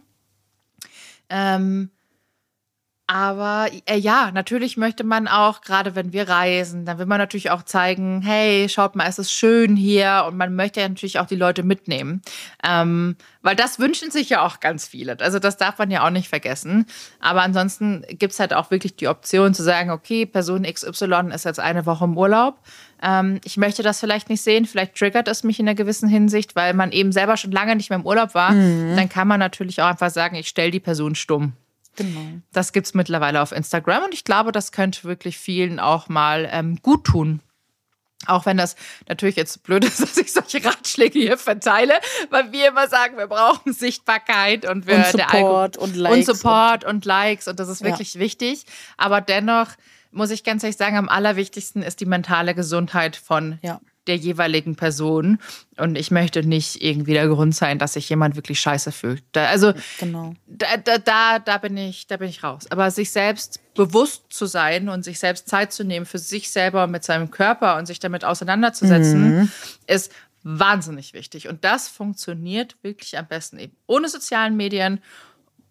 Ähm, 1.31 1.91
aber 3.11 3.67
äh, 3.87 3.97
ja, 3.97 4.31
natürlich 4.31 4.77
möchte 4.77 5.03
man 5.03 5.27
auch, 5.27 5.59
gerade 5.59 5.95
wenn 5.95 6.13
wir 6.13 6.29
reisen, 6.29 6.85
dann 6.85 6.97
will 6.97 7.05
man 7.05 7.17
natürlich 7.17 7.51
auch 7.51 7.63
zeigen, 7.63 8.21
hey, 8.21 8.69
schaut 8.69 8.95
mal, 8.95 9.05
es 9.05 9.19
ist 9.19 9.33
schön 9.33 9.75
hier 9.75 10.23
und 10.29 10.37
man 10.37 10.55
möchte 10.55 10.79
ja 10.79 10.87
natürlich 10.87 11.19
auch 11.19 11.25
die 11.25 11.35
Leute 11.35 11.63
mitnehmen. 11.63 12.21
Ähm, 12.65 13.17
weil 13.41 13.57
das 13.57 13.79
wünschen 13.79 14.11
sich 14.11 14.29
ja 14.29 14.45
auch 14.45 14.61
ganz 14.61 14.87
viele. 14.87 15.19
Also 15.19 15.39
das 15.39 15.57
darf 15.57 15.77
man 15.77 15.91
ja 15.91 16.05
auch 16.05 16.09
nicht 16.09 16.29
vergessen. 16.29 16.85
Aber 17.19 17.41
ansonsten 17.41 18.05
gibt 18.11 18.31
es 18.31 18.39
halt 18.39 18.53
auch 18.53 18.71
wirklich 18.71 18.95
die 18.95 19.09
Option 19.09 19.53
zu 19.53 19.61
sagen, 19.61 19.89
okay, 19.89 20.25
Person 20.25 20.63
XY 20.63 21.33
ist 21.35 21.43
jetzt 21.43 21.59
eine 21.59 21.85
Woche 21.85 22.05
im 22.05 22.17
Urlaub. 22.17 22.59
Ähm, 23.03 23.41
ich 23.43 23.57
möchte 23.57 23.83
das 23.83 23.99
vielleicht 23.99 24.29
nicht 24.29 24.41
sehen, 24.41 24.65
vielleicht 24.65 24.95
triggert 24.95 25.27
es 25.27 25.43
mich 25.43 25.59
in 25.59 25.67
einer 25.67 25.75
gewissen 25.75 26.07
Hinsicht, 26.07 26.55
weil 26.55 26.73
man 26.73 26.93
eben 26.93 27.11
selber 27.11 27.35
schon 27.35 27.51
lange 27.51 27.75
nicht 27.75 27.89
mehr 27.89 27.99
im 27.99 28.05
Urlaub 28.05 28.35
war. 28.35 28.51
Mhm. 28.51 28.95
Dann 28.95 29.09
kann 29.09 29.27
man 29.27 29.41
natürlich 29.41 29.81
auch 29.81 29.87
einfach 29.87 30.11
sagen, 30.11 30.37
ich 30.37 30.47
stelle 30.47 30.71
die 30.71 30.79
Person 30.79 31.15
stumm. 31.15 31.57
Genau. 32.01 32.41
Das 32.51 32.73
gibt 32.73 32.87
es 32.87 32.93
mittlerweile 32.93 33.41
auf 33.41 33.51
Instagram 33.51 34.03
und 34.03 34.13
ich 34.13 34.23
glaube, 34.23 34.51
das 34.51 34.71
könnte 34.71 35.03
wirklich 35.03 35.37
vielen 35.37 35.79
auch 35.79 36.09
mal 36.09 36.47
ähm, 36.51 36.77
gut 36.81 37.05
tun. 37.05 37.41
Auch 38.27 38.45
wenn 38.45 38.55
das 38.55 38.75
natürlich 39.07 39.35
jetzt 39.35 39.63
blöd 39.63 39.83
ist, 39.83 39.99
dass 40.01 40.17
ich 40.17 40.31
solche 40.31 40.63
Ratschläge 40.63 41.19
hier 41.19 41.37
verteile, 41.37 41.93
weil 42.29 42.51
wir 42.51 42.69
immer 42.69 42.87
sagen, 42.87 43.17
wir 43.17 43.27
brauchen 43.27 43.73
Sichtbarkeit 43.73 44.69
und 44.69 44.87
wir 44.87 44.97
und 44.97 45.05
Support 45.07 45.77
und 45.77 45.95
Likes 45.95 46.29
und 46.29 46.37
Support 46.37 46.83
und, 46.83 46.89
und 46.89 47.05
Likes 47.05 47.47
und 47.47 47.59
das 47.59 47.69
ist 47.69 47.83
wirklich 47.83 48.15
ja. 48.15 48.19
wichtig. 48.19 48.65
Aber 48.97 49.21
dennoch 49.21 49.69
muss 50.11 50.29
ich 50.29 50.43
ganz 50.43 50.63
ehrlich 50.63 50.77
sagen, 50.77 50.97
am 50.97 51.09
allerwichtigsten 51.09 51.81
ist 51.81 51.99
die 51.99 52.05
mentale 52.05 52.53
Gesundheit 52.53 53.15
von 53.15 53.59
ja 53.61 53.79
der 54.07 54.15
jeweiligen 54.15 54.75
Person. 54.75 55.39
Und 55.77 55.97
ich 55.97 56.11
möchte 56.11 56.43
nicht 56.43 56.81
irgendwie 56.83 57.13
der 57.13 57.27
Grund 57.27 57.55
sein, 57.55 57.79
dass 57.79 57.93
sich 57.93 58.09
jemand 58.09 58.35
wirklich 58.35 58.59
scheiße 58.59 58.91
fühlt. 58.91 59.23
Da, 59.31 59.45
also 59.45 59.73
genau. 59.99 60.33
da, 60.47 60.77
da, 60.77 60.97
da, 60.97 61.39
da, 61.39 61.57
bin 61.57 61.77
ich, 61.77 62.07
da 62.07 62.17
bin 62.17 62.29
ich 62.29 62.43
raus. 62.43 62.65
Aber 62.69 62.89
sich 62.91 63.11
selbst 63.11 63.59
bewusst 63.75 64.23
zu 64.29 64.45
sein 64.45 64.89
und 64.89 65.03
sich 65.03 65.19
selbst 65.19 65.47
Zeit 65.47 65.71
zu 65.71 65.83
nehmen 65.83 66.05
für 66.05 66.19
sich 66.19 66.49
selber 66.49 66.87
mit 66.87 67.03
seinem 67.03 67.31
Körper 67.31 67.77
und 67.77 67.85
sich 67.85 67.99
damit 67.99 68.25
auseinanderzusetzen, 68.25 69.39
mhm. 69.39 69.51
ist 69.87 70.11
wahnsinnig 70.43 71.13
wichtig. 71.13 71.47
Und 71.47 71.63
das 71.63 71.87
funktioniert 71.87 72.75
wirklich 72.81 73.17
am 73.17 73.27
besten 73.27 73.59
eben 73.59 73.75
ohne 73.87 74.09
sozialen 74.09 74.57
Medien 74.57 74.99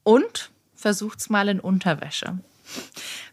und 0.02 0.50
versucht's 0.74 1.28
mal 1.28 1.48
in 1.48 1.60
Unterwäsche. 1.60 2.38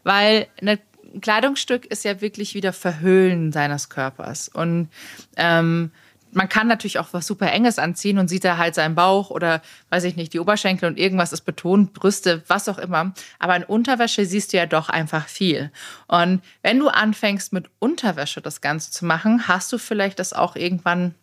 Weil 0.02 0.48
eine 0.60 0.78
ein 1.14 1.20
Kleidungsstück 1.20 1.86
ist 1.86 2.04
ja 2.04 2.20
wirklich 2.20 2.54
wieder 2.54 2.72
Verhüllen 2.72 3.52
seines 3.52 3.88
Körpers. 3.88 4.48
Und 4.48 4.88
ähm, 5.36 5.90
man 6.32 6.48
kann 6.48 6.66
natürlich 6.66 6.98
auch 6.98 7.08
was 7.12 7.26
super 7.26 7.50
Enges 7.50 7.78
anziehen 7.78 8.18
und 8.18 8.28
sieht 8.28 8.44
da 8.44 8.58
halt 8.58 8.74
seinen 8.74 8.94
Bauch 8.94 9.30
oder 9.30 9.62
weiß 9.90 10.04
ich 10.04 10.16
nicht, 10.16 10.32
die 10.32 10.40
Oberschenkel 10.40 10.88
und 10.88 10.98
irgendwas 10.98 11.32
ist 11.32 11.42
betont, 11.42 11.94
Brüste, 11.94 12.42
was 12.48 12.68
auch 12.68 12.78
immer. 12.78 13.14
Aber 13.38 13.56
in 13.56 13.64
Unterwäsche 13.64 14.26
siehst 14.26 14.52
du 14.52 14.58
ja 14.58 14.66
doch 14.66 14.88
einfach 14.88 15.26
viel. 15.26 15.70
Und 16.06 16.42
wenn 16.62 16.78
du 16.78 16.88
anfängst 16.88 17.52
mit 17.52 17.70
Unterwäsche 17.78 18.40
das 18.40 18.60
Ganze 18.60 18.90
zu 18.90 19.04
machen, 19.04 19.48
hast 19.48 19.72
du 19.72 19.78
vielleicht 19.78 20.18
das 20.18 20.32
auch 20.32 20.56
irgendwann 20.56 21.14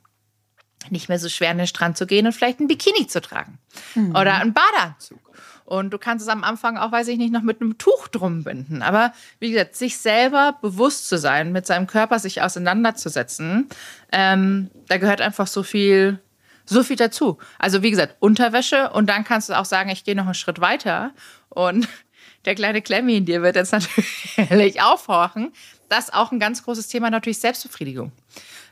nicht 0.89 1.09
mehr 1.09 1.19
so 1.19 1.29
schwer 1.29 1.51
an 1.51 1.57
den 1.57 1.67
Strand 1.67 1.97
zu 1.97 2.05
gehen 2.05 2.25
und 2.25 2.33
vielleicht 2.33 2.59
ein 2.59 2.67
Bikini 2.67 3.07
zu 3.07 3.21
tragen 3.21 3.57
mhm. 3.95 4.15
oder 4.15 4.35
einen 4.35 4.53
Badeanzug. 4.53 5.19
Und 5.65 5.91
du 5.91 5.97
kannst 5.97 6.23
es 6.23 6.29
am 6.29 6.43
Anfang 6.43 6.77
auch, 6.77 6.91
weiß 6.91 7.07
ich 7.07 7.17
nicht, 7.17 7.33
noch 7.33 7.41
mit 7.41 7.59
einem 7.59 7.77
Tuch 7.79 8.07
drum 8.07 8.43
binden. 8.43 8.83
Aber 8.83 9.13
wie 9.39 9.51
gesagt, 9.51 9.75
sich 9.75 9.97
selber 9.97 10.57
bewusst 10.61 11.09
zu 11.09 11.17
sein, 11.17 11.51
mit 11.51 11.65
seinem 11.65 11.87
Körper 11.87 12.19
sich 12.19 12.43
auseinanderzusetzen, 12.43 13.67
ähm, 14.11 14.69
da 14.87 14.97
gehört 14.97 15.21
einfach 15.21 15.47
so 15.47 15.63
viel, 15.63 16.19
so 16.65 16.83
viel 16.83 16.97
dazu. 16.97 17.39
Also 17.57 17.81
wie 17.81 17.89
gesagt, 17.89 18.15
Unterwäsche 18.19 18.91
und 18.91 19.09
dann 19.09 19.23
kannst 19.23 19.49
du 19.49 19.53
auch 19.53 19.65
sagen, 19.65 19.89
ich 19.89 20.03
gehe 20.03 20.15
noch 20.15 20.25
einen 20.25 20.35
Schritt 20.35 20.61
weiter 20.61 21.11
und 21.49 21.87
der 22.45 22.53
kleine 22.53 22.83
Klemmi 22.83 23.17
in 23.17 23.25
dir 23.25 23.41
wird 23.41 23.55
jetzt 23.55 23.73
natürlich 24.37 24.83
aufhorchen. 24.83 25.51
Das 25.89 26.05
ist 26.05 26.13
auch 26.13 26.31
ein 26.31 26.39
ganz 26.39 26.63
großes 26.63 26.87
Thema, 26.89 27.09
natürlich 27.09 27.39
Selbstbefriedigung. 27.39 28.11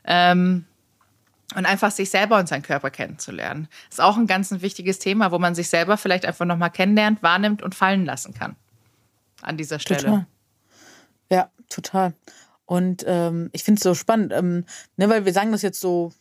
Ähm, 0.06 0.66
und 1.56 1.66
einfach 1.66 1.92
sich 1.92 2.10
selber 2.10 2.40
und 2.40 2.48
seinen 2.48 2.64
Körper 2.64 2.90
kennenzulernen. 2.90 3.68
Ist 3.90 4.02
auch 4.02 4.18
ein 4.18 4.28
ganz 4.28 4.52
ein 4.52 4.62
wichtiges 4.62 5.00
Thema, 5.00 5.32
wo 5.32 5.40
man 5.40 5.56
sich 5.56 5.70
selber 5.70 5.98
vielleicht 5.98 6.26
einfach 6.26 6.46
nochmal 6.46 6.72
kennenlernt, 6.72 7.22
wahrnimmt 7.22 7.62
und 7.62 7.76
fallen 7.76 8.06
lassen 8.06 8.34
kann. 8.34 8.56
An 9.42 9.58
dieser 9.58 9.80
Stelle. 9.80 10.02
Total. 10.02 10.26
Ja, 11.30 11.52
total. 11.70 12.14
Und 12.66 13.04
ähm, 13.08 13.50
ich 13.52 13.64
finde 13.64 13.80
es 13.80 13.84
so 13.84 13.94
spannend, 13.94 14.32
ähm, 14.34 14.66
ne, 14.98 15.10
weil 15.10 15.26
wir 15.26 15.34
sagen 15.34 15.52
das 15.52 15.62
jetzt 15.62 15.80
so, 15.80 16.12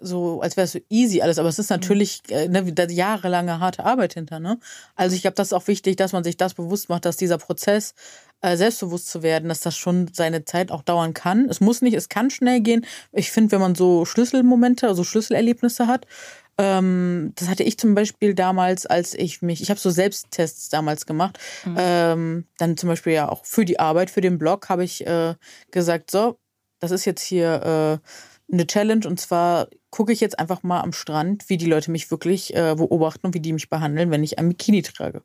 so 0.00 0.40
als 0.40 0.56
wäre 0.56 0.64
es 0.64 0.72
so 0.72 0.78
easy 0.88 1.22
alles, 1.22 1.38
aber 1.38 1.48
es 1.48 1.58
ist 1.58 1.70
natürlich 1.70 2.22
äh, 2.28 2.48
ne, 2.48 2.64
jahrelange 2.90 3.60
harte 3.60 3.84
Arbeit 3.84 4.14
hinter. 4.14 4.40
Ne? 4.40 4.58
Also 4.94 5.16
ich 5.16 5.22
glaube, 5.22 5.34
das 5.34 5.48
ist 5.48 5.52
auch 5.52 5.66
wichtig, 5.66 5.96
dass 5.96 6.12
man 6.12 6.24
sich 6.24 6.36
das 6.36 6.54
bewusst 6.54 6.88
macht, 6.88 7.04
dass 7.04 7.16
dieser 7.16 7.38
Prozess 7.38 7.94
äh, 8.42 8.56
selbstbewusst 8.56 9.08
zu 9.08 9.22
werden, 9.22 9.48
dass 9.48 9.60
das 9.60 9.76
schon 9.76 10.08
seine 10.12 10.44
Zeit 10.44 10.70
auch 10.70 10.82
dauern 10.82 11.14
kann. 11.14 11.48
Es 11.48 11.60
muss 11.60 11.82
nicht, 11.82 11.94
es 11.94 12.08
kann 12.08 12.30
schnell 12.30 12.60
gehen. 12.60 12.84
Ich 13.12 13.30
finde, 13.30 13.52
wenn 13.52 13.60
man 13.60 13.74
so 13.74 14.04
Schlüsselmomente, 14.04 14.88
also 14.88 15.04
Schlüsselerlebnisse 15.04 15.86
hat, 15.86 16.06
ähm, 16.58 17.32
das 17.36 17.48
hatte 17.48 17.62
ich 17.62 17.78
zum 17.78 17.94
Beispiel 17.94 18.34
damals, 18.34 18.86
als 18.86 19.14
ich 19.14 19.42
mich, 19.42 19.60
ich 19.60 19.70
habe 19.70 19.80
so 19.80 19.90
Selbsttests 19.90 20.68
damals 20.68 21.06
gemacht. 21.06 21.38
Mhm. 21.64 21.76
Ähm, 21.78 22.44
dann 22.58 22.76
zum 22.76 22.88
Beispiel 22.88 23.12
ja 23.12 23.28
auch 23.28 23.44
für 23.44 23.64
die 23.64 23.78
Arbeit, 23.78 24.10
für 24.10 24.20
den 24.20 24.38
Blog 24.38 24.68
habe 24.68 24.84
ich 24.84 25.06
äh, 25.06 25.34
gesagt, 25.70 26.10
so, 26.10 26.38
das 26.80 26.90
ist 26.90 27.04
jetzt 27.04 27.22
hier 27.22 28.00
äh, 28.00 28.52
eine 28.52 28.66
Challenge 28.66 29.06
und 29.06 29.20
zwar 29.20 29.68
gucke 29.96 30.12
ich 30.12 30.20
jetzt 30.20 30.38
einfach 30.38 30.62
mal 30.62 30.82
am 30.82 30.92
Strand, 30.92 31.48
wie 31.48 31.56
die 31.56 31.64
Leute 31.64 31.90
mich 31.90 32.10
wirklich 32.10 32.54
äh, 32.54 32.74
beobachten 32.76 33.28
und 33.28 33.34
wie 33.34 33.40
die 33.40 33.54
mich 33.54 33.70
behandeln, 33.70 34.10
wenn 34.10 34.22
ich 34.22 34.38
ein 34.38 34.50
Bikini 34.50 34.82
trage. 34.82 35.22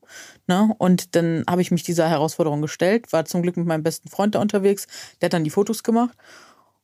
Ne? 0.48 0.74
Und 0.78 1.14
dann 1.18 1.44
habe 1.46 1.62
ich 1.62 1.72
mich 1.72 1.84
dieser 1.84 2.08
Herausforderung 2.08 2.62
gestellt, 2.62 3.12
war 3.12 3.26
zum 3.26 3.42
Glück 3.42 3.58
mit 3.58 3.68
meinem 3.68 3.84
besten 3.84 4.08
Freund 4.08 4.34
da 4.34 4.40
unterwegs, 4.40 4.88
der 5.20 5.26
hat 5.26 5.34
dann 5.34 5.44
die 5.44 5.50
Fotos 5.50 5.84
gemacht 5.84 6.18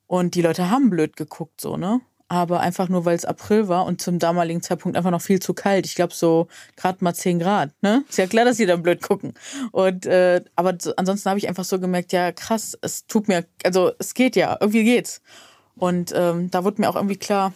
und 0.06 0.36
die 0.36 0.42
Leute 0.42 0.70
haben 0.70 0.90
blöd 0.90 1.16
geguckt, 1.16 1.62
so, 1.62 1.78
ne? 1.78 2.02
Aber 2.28 2.60
einfach 2.60 2.90
nur, 2.90 3.06
weil 3.06 3.16
es 3.16 3.24
April 3.24 3.70
war 3.70 3.86
und 3.86 4.02
zum 4.02 4.20
damaligen 4.20 4.62
Zeitpunkt 4.62 4.98
einfach 4.98 5.12
noch 5.12 5.22
viel 5.22 5.40
zu 5.40 5.54
kalt. 5.54 5.86
Ich 5.86 5.96
glaube, 5.96 6.14
so 6.14 6.50
gerade 6.76 7.02
mal 7.02 7.14
10 7.14 7.40
Grad, 7.40 7.72
ne? 7.82 8.04
Ist 8.10 8.18
ja 8.18 8.28
klar, 8.28 8.44
dass 8.44 8.58
die 8.58 8.66
dann 8.66 8.84
blöd 8.84 9.02
gucken. 9.02 9.34
Und 9.72 10.06
äh, 10.06 10.44
aber 10.58 10.76
ansonsten 10.98 11.30
habe 11.30 11.40
ich 11.40 11.48
einfach 11.48 11.64
so 11.64 11.80
gemerkt, 11.80 12.12
ja, 12.12 12.34
krass, 12.34 12.78
es 12.82 13.08
tut 13.08 13.30
mir, 13.30 13.46
also 13.64 13.94
es 13.98 14.14
geht 14.14 14.36
ja, 14.36 14.58
irgendwie 14.60 14.84
geht's. 14.84 15.22
Und 15.78 16.12
ähm, 16.14 16.52
da 16.52 16.66
wurde 16.66 16.82
mir 16.82 16.90
auch 16.90 16.98
irgendwie 16.98 17.16
klar, 17.16 17.54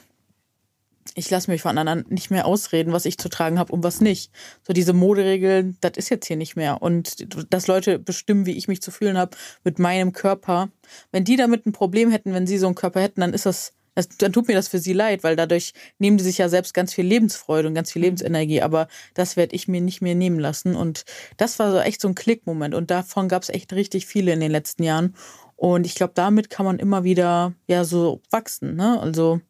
ich 1.16 1.30
lasse 1.30 1.52
mich 1.52 1.62
von 1.62 1.78
anderen 1.78 2.06
nicht 2.10 2.32
mehr 2.32 2.46
ausreden, 2.46 2.94
was 2.94 3.06
ich 3.06 3.18
zu 3.18 3.30
tragen 3.30 3.60
habe 3.60 3.72
und 3.74 3.84
was 3.84 4.02
nicht. 4.02 4.32
So 4.66 4.74
diese 4.74 4.94
Moderegeln, 4.94 5.78
das 5.82 5.94
ist 5.96 6.10
jetzt 6.10 6.28
hier 6.28 6.38
nicht 6.38 6.56
mehr. 6.56 6.82
Und 6.82 7.28
dass 7.54 7.68
Leute 7.68 8.00
bestimmen, 8.00 8.46
wie 8.46 8.58
ich 8.58 8.68
mich 8.68 8.82
zu 8.82 8.92
fühlen 8.92 9.18
habe 9.18 9.36
mit 9.64 9.80
meinem 9.80 10.14
Körper. 10.14 10.70
Wenn 11.12 11.24
die 11.24 11.36
damit 11.36 11.66
ein 11.66 11.74
Problem 11.74 12.12
hätten, 12.12 12.34
wenn 12.34 12.48
sie 12.48 12.58
so 12.58 12.68
einen 12.68 12.76
Körper 12.76 13.02
hätten, 13.02 13.22
dann 13.22 13.34
ist 13.34 13.46
das, 13.46 13.74
das, 13.96 14.08
dann 14.10 14.32
tut 14.32 14.48
mir 14.48 14.56
das 14.56 14.70
für 14.70 14.80
sie 14.80 14.94
leid, 14.94 15.24
weil 15.24 15.36
dadurch 15.36 15.74
nehmen 16.00 16.18
die 16.18 16.24
sich 16.24 16.38
ja 16.38 16.48
selbst 16.48 16.74
ganz 16.74 16.94
viel 16.94 17.06
Lebensfreude 17.06 17.68
und 17.68 17.76
ganz 17.76 17.92
viel 17.92 18.02
Lebensenergie. 18.02 18.62
Aber 18.62 18.88
das 19.14 19.36
werde 19.36 19.56
ich 19.56 19.68
mir 19.68 19.82
nicht 19.82 20.02
mehr 20.02 20.16
nehmen 20.16 20.40
lassen. 20.40 20.76
Und 20.76 21.04
das 21.38 21.60
war 21.60 21.72
so 21.72 21.80
echt 21.80 22.02
so 22.02 22.08
ein 22.08 22.16
Klickmoment. 22.16 22.74
Und 22.74 22.92
davon 22.92 23.28
gab 23.28 23.44
es 23.44 23.50
echt 23.50 23.74
richtig 23.74 24.06
viele 24.06 24.32
in 24.32 24.40
den 24.40 24.52
letzten 24.52 24.84
Jahren. 24.84 25.16
Und 25.62 25.86
ich 25.86 25.94
glaube, 25.94 26.14
damit 26.16 26.50
kann 26.50 26.66
man 26.66 26.80
immer 26.80 27.04
wieder 27.04 27.54
ja 27.68 27.84
so 27.84 28.24
wachsen, 28.32 28.76
ne? 28.76 29.00
Also 29.00 29.42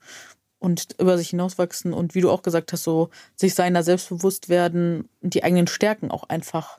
und 0.62 0.96
über 1.00 1.18
sich 1.18 1.32
hinauswachsen 1.32 1.92
und 1.92 2.14
wie 2.14 2.22
du 2.22 2.30
auch 2.30 2.44
gesagt 2.44 2.72
hast, 2.72 2.84
so 2.84 3.10
sich 3.36 3.56
seiner 3.56 3.82
selbstbewusst 3.82 4.48
werden 4.48 5.10
und 5.22 5.34
die 5.34 5.44
eigenen 5.44 5.66
Stärken 5.66 6.12
auch 6.12 6.30
einfach 6.30 6.78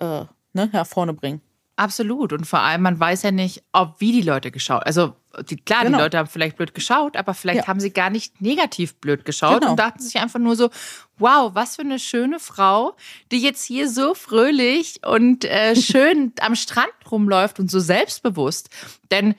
äh, 0.00 0.24
ne, 0.52 0.68
nach 0.72 0.86
vorne 0.86 1.14
bringen. 1.14 1.40
Absolut. 1.76 2.32
Und 2.32 2.44
vor 2.44 2.58
allem, 2.58 2.82
man 2.82 2.98
weiß 2.98 3.22
ja 3.22 3.30
nicht, 3.30 3.62
ob 3.72 4.00
wie 4.00 4.12
die 4.12 4.20
Leute 4.20 4.50
geschaut. 4.50 4.84
Also 4.84 5.14
die, 5.48 5.56
klar, 5.56 5.84
genau. 5.84 5.96
die 5.96 6.02
Leute 6.02 6.18
haben 6.18 6.26
vielleicht 6.26 6.56
blöd 6.56 6.74
geschaut, 6.74 7.16
aber 7.16 7.32
vielleicht 7.32 7.62
ja. 7.62 7.66
haben 7.68 7.78
sie 7.78 7.92
gar 7.92 8.10
nicht 8.10 8.40
negativ 8.40 8.96
blöd 8.96 9.24
geschaut 9.24 9.60
genau. 9.60 9.70
und 9.70 9.78
dachten 9.78 10.02
sich 10.02 10.18
einfach 10.18 10.40
nur 10.40 10.56
so, 10.56 10.70
wow, 11.18 11.54
was 11.54 11.76
für 11.76 11.82
eine 11.82 12.00
schöne 12.00 12.40
Frau, 12.40 12.96
die 13.30 13.38
jetzt 13.38 13.64
hier 13.64 13.88
so 13.88 14.14
fröhlich 14.14 15.06
und 15.06 15.44
äh, 15.44 15.76
schön 15.80 16.32
am 16.40 16.56
Strand 16.56 16.92
rumläuft 17.10 17.60
und 17.60 17.70
so 17.70 17.78
selbstbewusst. 17.78 18.70
Denn 19.12 19.36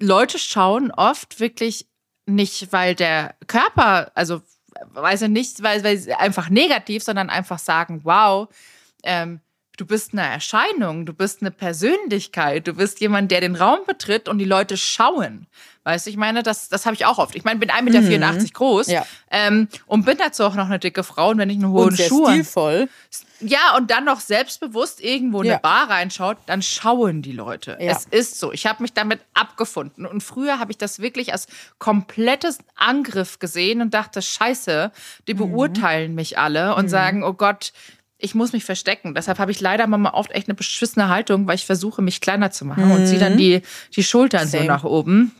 Leute 0.00 0.38
schauen 0.38 0.90
oft 0.92 1.40
wirklich 1.40 1.87
nicht, 2.28 2.72
weil 2.72 2.94
der 2.94 3.34
Körper, 3.46 4.12
also 4.14 4.42
weiß 4.92 5.22
ich 5.22 5.28
nicht, 5.28 5.62
weil, 5.62 5.82
weil 5.82 6.00
einfach 6.18 6.50
negativ, 6.50 7.02
sondern 7.02 7.30
einfach 7.30 7.58
sagen, 7.58 8.00
wow, 8.04 8.48
ähm, 9.02 9.40
du 9.76 9.86
bist 9.86 10.12
eine 10.12 10.22
Erscheinung, 10.22 11.06
du 11.06 11.14
bist 11.14 11.40
eine 11.40 11.50
Persönlichkeit, 11.50 12.66
du 12.66 12.74
bist 12.74 13.00
jemand, 13.00 13.30
der 13.30 13.40
den 13.40 13.56
Raum 13.56 13.80
betritt 13.86 14.28
und 14.28 14.38
die 14.38 14.44
Leute 14.44 14.76
schauen. 14.76 15.46
Weißt 15.88 16.04
du, 16.04 16.10
ich 16.10 16.18
meine, 16.18 16.42
das, 16.42 16.68
das 16.68 16.84
habe 16.84 16.94
ich 16.94 17.06
auch 17.06 17.16
oft. 17.16 17.34
Ich 17.34 17.44
meine, 17.44 17.58
bin 17.58 17.70
1,84 17.70 17.82
Meter 18.02 18.32
mhm. 18.34 18.46
groß 18.52 18.88
ja. 18.88 19.06
ähm, 19.30 19.68
und 19.86 20.04
bin 20.04 20.18
dazu 20.18 20.44
auch 20.44 20.54
noch 20.54 20.66
eine 20.66 20.78
dicke 20.78 21.02
Frau 21.02 21.30
und 21.30 21.38
wenn 21.38 21.48
ich 21.48 21.56
eine 21.56 21.70
hohe 21.70 21.96
Schuhe. 21.96 22.30
Stilvoll. 22.30 22.90
Ja, 23.40 23.74
und 23.74 23.90
dann 23.90 24.04
noch 24.04 24.20
selbstbewusst 24.20 25.02
irgendwo 25.02 25.40
in 25.40 25.46
ja. 25.46 25.54
eine 25.54 25.62
Bar 25.62 25.88
reinschaut, 25.88 26.36
dann 26.44 26.60
schauen 26.60 27.22
die 27.22 27.32
Leute. 27.32 27.78
Ja. 27.80 27.92
Es 27.92 28.04
ist 28.04 28.38
so. 28.38 28.52
Ich 28.52 28.66
habe 28.66 28.82
mich 28.82 28.92
damit 28.92 29.20
abgefunden. 29.32 30.04
Und 30.04 30.22
früher 30.22 30.58
habe 30.58 30.70
ich 30.72 30.76
das 30.76 30.98
wirklich 30.98 31.32
als 31.32 31.46
komplettes 31.78 32.58
Angriff 32.76 33.38
gesehen 33.38 33.80
und 33.80 33.94
dachte, 33.94 34.20
scheiße, 34.20 34.92
die 35.26 35.32
mhm. 35.32 35.38
beurteilen 35.38 36.14
mich 36.14 36.36
alle 36.36 36.74
und 36.74 36.84
mhm. 36.84 36.90
sagen, 36.90 37.24
oh 37.24 37.32
Gott, 37.32 37.72
ich 38.18 38.34
muss 38.34 38.52
mich 38.52 38.66
verstecken. 38.66 39.14
Deshalb 39.14 39.38
habe 39.38 39.52
ich 39.52 39.60
leider 39.62 39.86
mal 39.86 40.10
oft 40.10 40.32
echt 40.32 40.48
eine 40.48 40.54
beschissene 40.54 41.08
Haltung, 41.08 41.46
weil 41.46 41.54
ich 41.54 41.64
versuche, 41.64 42.02
mich 42.02 42.20
kleiner 42.20 42.50
zu 42.50 42.66
machen 42.66 42.84
mhm. 42.84 42.90
und 42.90 43.06
ziehe 43.06 43.18
dann 43.18 43.38
die, 43.38 43.62
die 43.96 44.04
Schultern 44.04 44.46
Same. 44.46 44.64
so 44.64 44.68
nach 44.68 44.84
oben. 44.84 45.34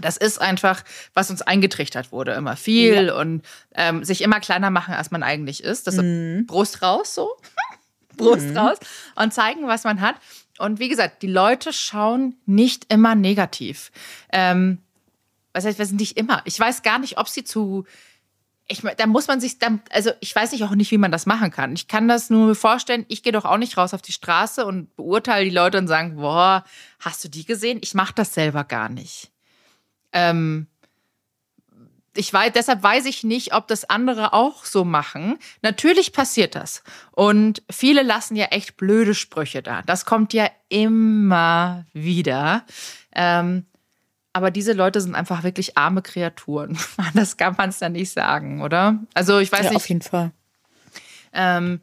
Das 0.00 0.16
ist 0.16 0.40
einfach, 0.40 0.84
was 1.14 1.30
uns 1.30 1.42
eingetrichtert 1.42 2.12
wurde, 2.12 2.32
immer 2.32 2.56
viel 2.56 3.06
ja. 3.06 3.14
und 3.16 3.42
ähm, 3.74 4.04
sich 4.04 4.22
immer 4.22 4.40
kleiner 4.40 4.70
machen, 4.70 4.94
als 4.94 5.10
man 5.10 5.22
eigentlich 5.22 5.62
ist. 5.62 5.86
Das 5.86 5.96
mhm. 5.96 6.46
Brust 6.46 6.82
raus, 6.82 7.14
so. 7.14 7.36
Brust 8.16 8.48
mhm. 8.48 8.56
raus 8.56 8.78
und 9.16 9.32
zeigen, 9.32 9.66
was 9.66 9.84
man 9.84 10.00
hat. 10.00 10.16
Und 10.58 10.78
wie 10.78 10.88
gesagt, 10.88 11.22
die 11.22 11.26
Leute 11.26 11.72
schauen 11.72 12.36
nicht 12.46 12.92
immer 12.92 13.14
negativ. 13.14 13.90
Ähm, 14.32 14.78
was 15.52 15.64
heißt, 15.64 15.78
wir 15.78 15.86
sind 15.86 16.00
nicht 16.00 16.16
immer. 16.16 16.42
Ich 16.44 16.58
weiß 16.60 16.82
gar 16.82 16.98
nicht, 16.98 17.18
ob 17.18 17.28
sie 17.28 17.44
zu 17.44 17.84
ich, 18.70 18.82
da 18.82 19.06
muss 19.06 19.26
man 19.26 19.40
sich 19.40 19.58
dann, 19.58 19.82
also 19.90 20.12
ich 20.20 20.34
weiß 20.34 20.52
nicht 20.52 20.62
auch 20.62 20.74
nicht, 20.76 20.92
wie 20.92 20.98
man 20.98 21.10
das 21.10 21.26
machen 21.26 21.50
kann. 21.50 21.72
Ich 21.72 21.88
kann 21.88 22.06
das 22.06 22.30
nur 22.30 22.54
vorstellen, 22.54 23.04
ich 23.08 23.24
gehe 23.24 23.32
doch 23.32 23.44
auch 23.44 23.56
nicht 23.56 23.76
raus 23.76 23.94
auf 23.94 24.02
die 24.02 24.12
Straße 24.12 24.64
und 24.64 24.94
beurteile 24.94 25.44
die 25.44 25.50
Leute 25.54 25.78
und 25.78 25.88
sagen, 25.88 26.16
boah, 26.16 26.64
hast 27.00 27.24
du 27.24 27.28
die 27.28 27.44
gesehen? 27.44 27.80
Ich 27.82 27.94
mache 27.94 28.14
das 28.14 28.32
selber 28.32 28.62
gar 28.62 28.88
nicht. 28.88 29.29
Ähm, 30.12 30.66
ich 32.16 32.32
weiß, 32.32 32.52
deshalb 32.52 32.82
weiß 32.82 33.06
ich 33.06 33.22
nicht, 33.22 33.54
ob 33.54 33.68
das 33.68 33.88
andere 33.88 34.32
auch 34.32 34.64
so 34.64 34.84
machen. 34.84 35.38
Natürlich 35.62 36.12
passiert 36.12 36.54
das. 36.54 36.82
Und 37.12 37.62
viele 37.70 38.02
lassen 38.02 38.36
ja 38.36 38.46
echt 38.46 38.76
blöde 38.76 39.14
Sprüche 39.14 39.62
da. 39.62 39.82
Das 39.82 40.04
kommt 40.04 40.32
ja 40.32 40.50
immer 40.68 41.86
wieder. 41.92 42.64
Ähm, 43.14 43.66
aber 44.32 44.50
diese 44.50 44.72
Leute 44.72 45.00
sind 45.00 45.14
einfach 45.14 45.42
wirklich 45.42 45.76
arme 45.76 46.02
Kreaturen. 46.02 46.78
Das 47.14 47.36
kann 47.36 47.54
man 47.56 47.70
es 47.70 47.78
dann 47.78 47.92
nicht 47.92 48.12
sagen, 48.12 48.62
oder? 48.62 48.98
Also 49.14 49.38
ich 49.38 49.50
weiß 49.50 49.64
ja, 49.64 49.70
nicht. 49.70 49.76
Auf 49.76 49.88
jeden 49.88 50.02
Fall. 50.02 50.32
Ähm, 51.32 51.80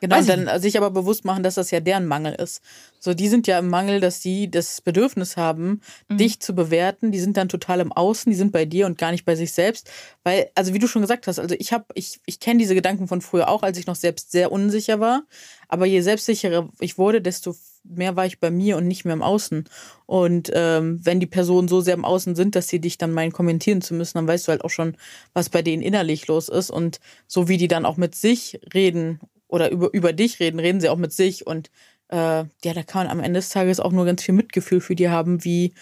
genau, 0.00 0.18
und 0.18 0.28
dann 0.28 0.60
sich 0.60 0.76
aber 0.76 0.90
bewusst 0.90 1.24
machen, 1.24 1.42
dass 1.42 1.54
das 1.54 1.70
ja 1.70 1.80
deren 1.80 2.06
Mangel 2.06 2.34
ist. 2.34 2.62
So, 2.98 3.14
die 3.14 3.28
sind 3.28 3.46
ja 3.46 3.58
im 3.58 3.68
Mangel, 3.68 4.00
dass 4.00 4.20
sie 4.20 4.50
das 4.50 4.80
Bedürfnis 4.80 5.36
haben, 5.36 5.80
mhm. 6.08 6.18
dich 6.18 6.40
zu 6.40 6.54
bewerten. 6.54 7.12
Die 7.12 7.20
sind 7.20 7.36
dann 7.36 7.48
total 7.48 7.80
im 7.80 7.92
Außen, 7.92 8.30
die 8.30 8.36
sind 8.36 8.52
bei 8.52 8.66
dir 8.66 8.86
und 8.86 8.98
gar 8.98 9.10
nicht 9.10 9.24
bei 9.24 9.36
sich 9.36 9.52
selbst. 9.52 9.90
Weil, 10.22 10.50
also 10.54 10.74
wie 10.74 10.78
du 10.78 10.86
schon 10.86 11.02
gesagt 11.02 11.26
hast, 11.26 11.38
also 11.38 11.54
ich 11.58 11.72
habe, 11.72 11.86
ich, 11.94 12.20
ich 12.26 12.40
kenne 12.40 12.58
diese 12.58 12.74
Gedanken 12.74 13.08
von 13.08 13.22
früher 13.22 13.48
auch, 13.48 13.62
als 13.62 13.78
ich 13.78 13.86
noch 13.86 13.94
selbst 13.94 14.32
sehr 14.32 14.52
unsicher 14.52 15.00
war. 15.00 15.22
Aber 15.68 15.86
je 15.86 16.00
selbstsicherer 16.00 16.68
ich 16.80 16.98
wurde, 16.98 17.22
desto 17.22 17.54
mehr 17.84 18.16
war 18.16 18.26
ich 18.26 18.40
bei 18.40 18.50
mir 18.50 18.76
und 18.76 18.86
nicht 18.86 19.04
mehr 19.04 19.14
im 19.14 19.22
Außen. 19.22 19.64
Und 20.06 20.50
ähm, 20.52 21.00
wenn 21.02 21.20
die 21.20 21.26
Personen 21.26 21.68
so 21.68 21.80
sehr 21.80 21.94
im 21.94 22.04
Außen 22.04 22.34
sind, 22.34 22.54
dass 22.54 22.68
sie 22.68 22.80
dich 22.80 22.98
dann 22.98 23.12
meinen, 23.12 23.32
kommentieren 23.32 23.80
zu 23.80 23.94
müssen, 23.94 24.18
dann 24.18 24.28
weißt 24.28 24.46
du 24.46 24.50
halt 24.50 24.64
auch 24.64 24.70
schon, 24.70 24.96
was 25.32 25.48
bei 25.48 25.62
denen 25.62 25.82
innerlich 25.82 26.26
los 26.26 26.48
ist. 26.48 26.70
Und 26.70 27.00
so 27.26 27.48
wie 27.48 27.56
die 27.56 27.68
dann 27.68 27.86
auch 27.86 27.96
mit 27.96 28.14
sich 28.14 28.60
reden 28.74 29.20
oder 29.50 29.70
über, 29.70 29.92
über 29.92 30.12
dich 30.12 30.40
reden, 30.40 30.60
reden 30.60 30.80
sie 30.80 30.88
auch 30.88 30.96
mit 30.96 31.12
sich. 31.12 31.46
Und 31.46 31.70
äh, 32.08 32.16
ja, 32.16 32.74
da 32.74 32.82
kann 32.82 33.06
man 33.06 33.18
am 33.18 33.20
Ende 33.20 33.38
des 33.38 33.50
Tages 33.50 33.80
auch 33.80 33.92
nur 33.92 34.04
ganz 34.04 34.22
viel 34.22 34.34
Mitgefühl 34.34 34.80
für 34.80 34.94
die 34.94 35.08
haben, 35.08 35.44
wie 35.44 35.74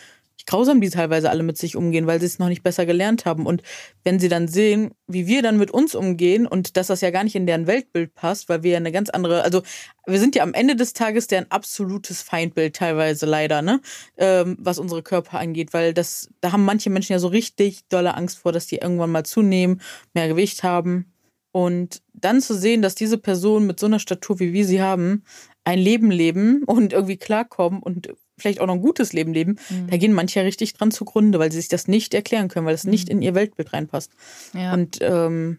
grausam 0.49 0.81
die 0.81 0.89
teilweise 0.89 1.29
alle 1.29 1.43
mit 1.43 1.59
sich 1.59 1.77
umgehen, 1.77 2.07
weil 2.07 2.21
sie 2.21 2.27
es 2.27 2.39
noch 2.39 2.49
nicht 2.49 2.63
besser 2.63 2.87
gelernt 2.87 3.27
haben. 3.27 3.45
Und 3.45 3.63
wenn 4.03 4.19
sie 4.19 4.29
dann 4.29 4.49
sehen, 4.49 4.93
wie 5.07 5.27
wir 5.27 5.43
dann 5.43 5.59
mit 5.59 5.71
uns 5.71 5.95
umgehen 5.95 6.47
und 6.47 6.77
dass 6.77 6.87
das 6.87 7.03
ja 7.03 7.11
gar 7.11 7.23
nicht 7.23 7.37
in 7.37 7.47
deren 7.47 7.67
Weltbild 7.67 8.15
passt, 8.15 8.49
weil 8.49 8.63
wir 8.63 8.73
ja 8.73 8.77
eine 8.79 8.91
ganz 8.91 9.11
andere, 9.11 9.43
also 9.43 9.63
wir 10.07 10.19
sind 10.19 10.35
ja 10.35 10.43
am 10.43 10.55
Ende 10.55 10.75
des 10.75 10.95
Tages 10.95 11.27
deren 11.27 11.51
absolutes 11.51 12.23
Feindbild 12.23 12.75
teilweise 12.75 13.27
leider, 13.27 13.61
ne, 13.61 13.81
ähm, 14.17 14.57
was 14.59 14.79
unsere 14.79 15.03
Körper 15.03 15.39
angeht, 15.39 15.75
weil 15.75 15.93
das, 15.93 16.31
da 16.41 16.53
haben 16.53 16.65
manche 16.65 16.89
Menschen 16.89 17.13
ja 17.13 17.19
so 17.19 17.29
richtig 17.29 17.87
dolle 17.89 18.15
Angst 18.15 18.39
vor, 18.39 18.53
dass 18.53 18.67
die 18.67 18.77
irgendwann 18.77 19.11
mal 19.11 19.25
zunehmen, 19.25 19.83
mehr 20.15 20.29
Gewicht 20.29 20.63
haben. 20.63 21.13
Und 21.53 22.03
dann 22.13 22.41
zu 22.41 22.55
sehen, 22.55 22.83
dass 22.83 22.95
diese 22.95 23.19
Personen 23.19 23.67
mit 23.67 23.81
so 23.81 23.87
einer 23.87 23.99
Statur, 23.99 24.39
wie 24.39 24.53
wir 24.53 24.67
sie 24.67 24.83
haben, 24.83 25.25
ein 25.65 25.79
Leben 25.79 26.11
leben 26.11 26.63
und 26.65 26.93
irgendwie 26.93 27.17
klarkommen 27.17 27.83
und 27.83 28.09
vielleicht 28.37 28.61
auch 28.61 28.67
noch 28.67 28.75
ein 28.75 28.83
gutes 28.83 29.13
Leben 29.13 29.33
leben, 29.33 29.59
mhm. 29.69 29.89
da 29.91 29.97
gehen 29.97 30.13
manche 30.13 30.41
ja 30.41 30.45
richtig 30.45 30.75
dran 30.75 30.91
zugrunde, 30.91 31.39
weil 31.39 31.51
sie 31.51 31.59
sich 31.59 31.69
das 31.69 31.89
nicht 31.89 32.15
erklären 32.15 32.49
können, 32.49 32.67
weil 32.67 32.75
das 32.75 32.85
mhm. 32.85 32.91
nicht 32.91 33.09
in 33.09 33.23
ihr 33.23 33.35
Weltbild 33.35 33.73
reinpasst. 33.73 34.13
Ja. 34.55 34.73
Und 34.73 34.99
ähm, 35.01 35.59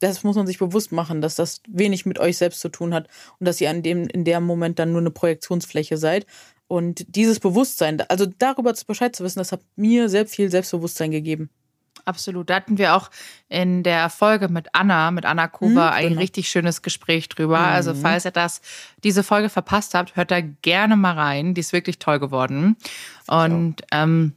das 0.00 0.24
muss 0.24 0.36
man 0.36 0.46
sich 0.46 0.58
bewusst 0.58 0.92
machen, 0.92 1.20
dass 1.20 1.34
das 1.34 1.60
wenig 1.68 2.06
mit 2.06 2.18
euch 2.18 2.38
selbst 2.38 2.60
zu 2.60 2.70
tun 2.70 2.94
hat 2.94 3.08
und 3.38 3.46
dass 3.46 3.60
ihr 3.60 3.70
an 3.70 3.82
dem, 3.82 4.08
in 4.08 4.24
dem 4.24 4.44
Moment 4.44 4.78
dann 4.78 4.92
nur 4.92 5.00
eine 5.00 5.10
Projektionsfläche 5.10 5.98
seid. 5.98 6.26
Und 6.66 7.04
dieses 7.14 7.40
Bewusstsein, 7.40 8.00
also 8.02 8.26
darüber 8.26 8.72
Bescheid 8.86 9.14
zu 9.14 9.24
wissen, 9.24 9.40
das 9.40 9.52
hat 9.52 9.60
mir 9.76 10.08
sehr 10.08 10.26
viel 10.26 10.50
Selbstbewusstsein 10.50 11.10
gegeben. 11.10 11.50
Absolut. 12.10 12.50
Da 12.50 12.56
hatten 12.56 12.76
wir 12.76 12.96
auch 12.96 13.08
in 13.48 13.84
der 13.84 14.10
Folge 14.10 14.48
mit 14.48 14.74
Anna, 14.74 15.12
mit 15.12 15.24
Anna 15.24 15.46
Kuba, 15.46 15.90
mhm, 15.90 15.96
ein 15.96 16.08
genau. 16.08 16.20
richtig 16.20 16.50
schönes 16.50 16.82
Gespräch 16.82 17.28
drüber. 17.28 17.58
Mhm. 17.60 17.64
Also 17.66 17.94
falls 17.94 18.24
ihr 18.24 18.32
das, 18.32 18.60
diese 19.04 19.22
Folge 19.22 19.48
verpasst 19.48 19.94
habt, 19.94 20.16
hört 20.16 20.32
da 20.32 20.40
gerne 20.40 20.96
mal 20.96 21.14
rein. 21.14 21.54
Die 21.54 21.60
ist 21.60 21.72
wirklich 21.72 22.00
toll 22.00 22.18
geworden. 22.18 22.76
Und 23.28 23.76
ähm, 23.92 24.32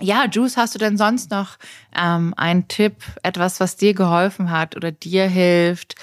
ja, 0.00 0.24
Juice, 0.24 0.56
hast 0.56 0.74
du 0.74 0.78
denn 0.78 0.96
sonst 0.96 1.30
noch 1.30 1.58
ähm, 1.94 2.32
einen 2.38 2.66
Tipp, 2.66 2.96
etwas, 3.22 3.60
was 3.60 3.76
dir 3.76 3.92
geholfen 3.92 4.50
hat 4.50 4.74
oder 4.74 4.90
dir 4.90 5.28
hilft, 5.28 5.96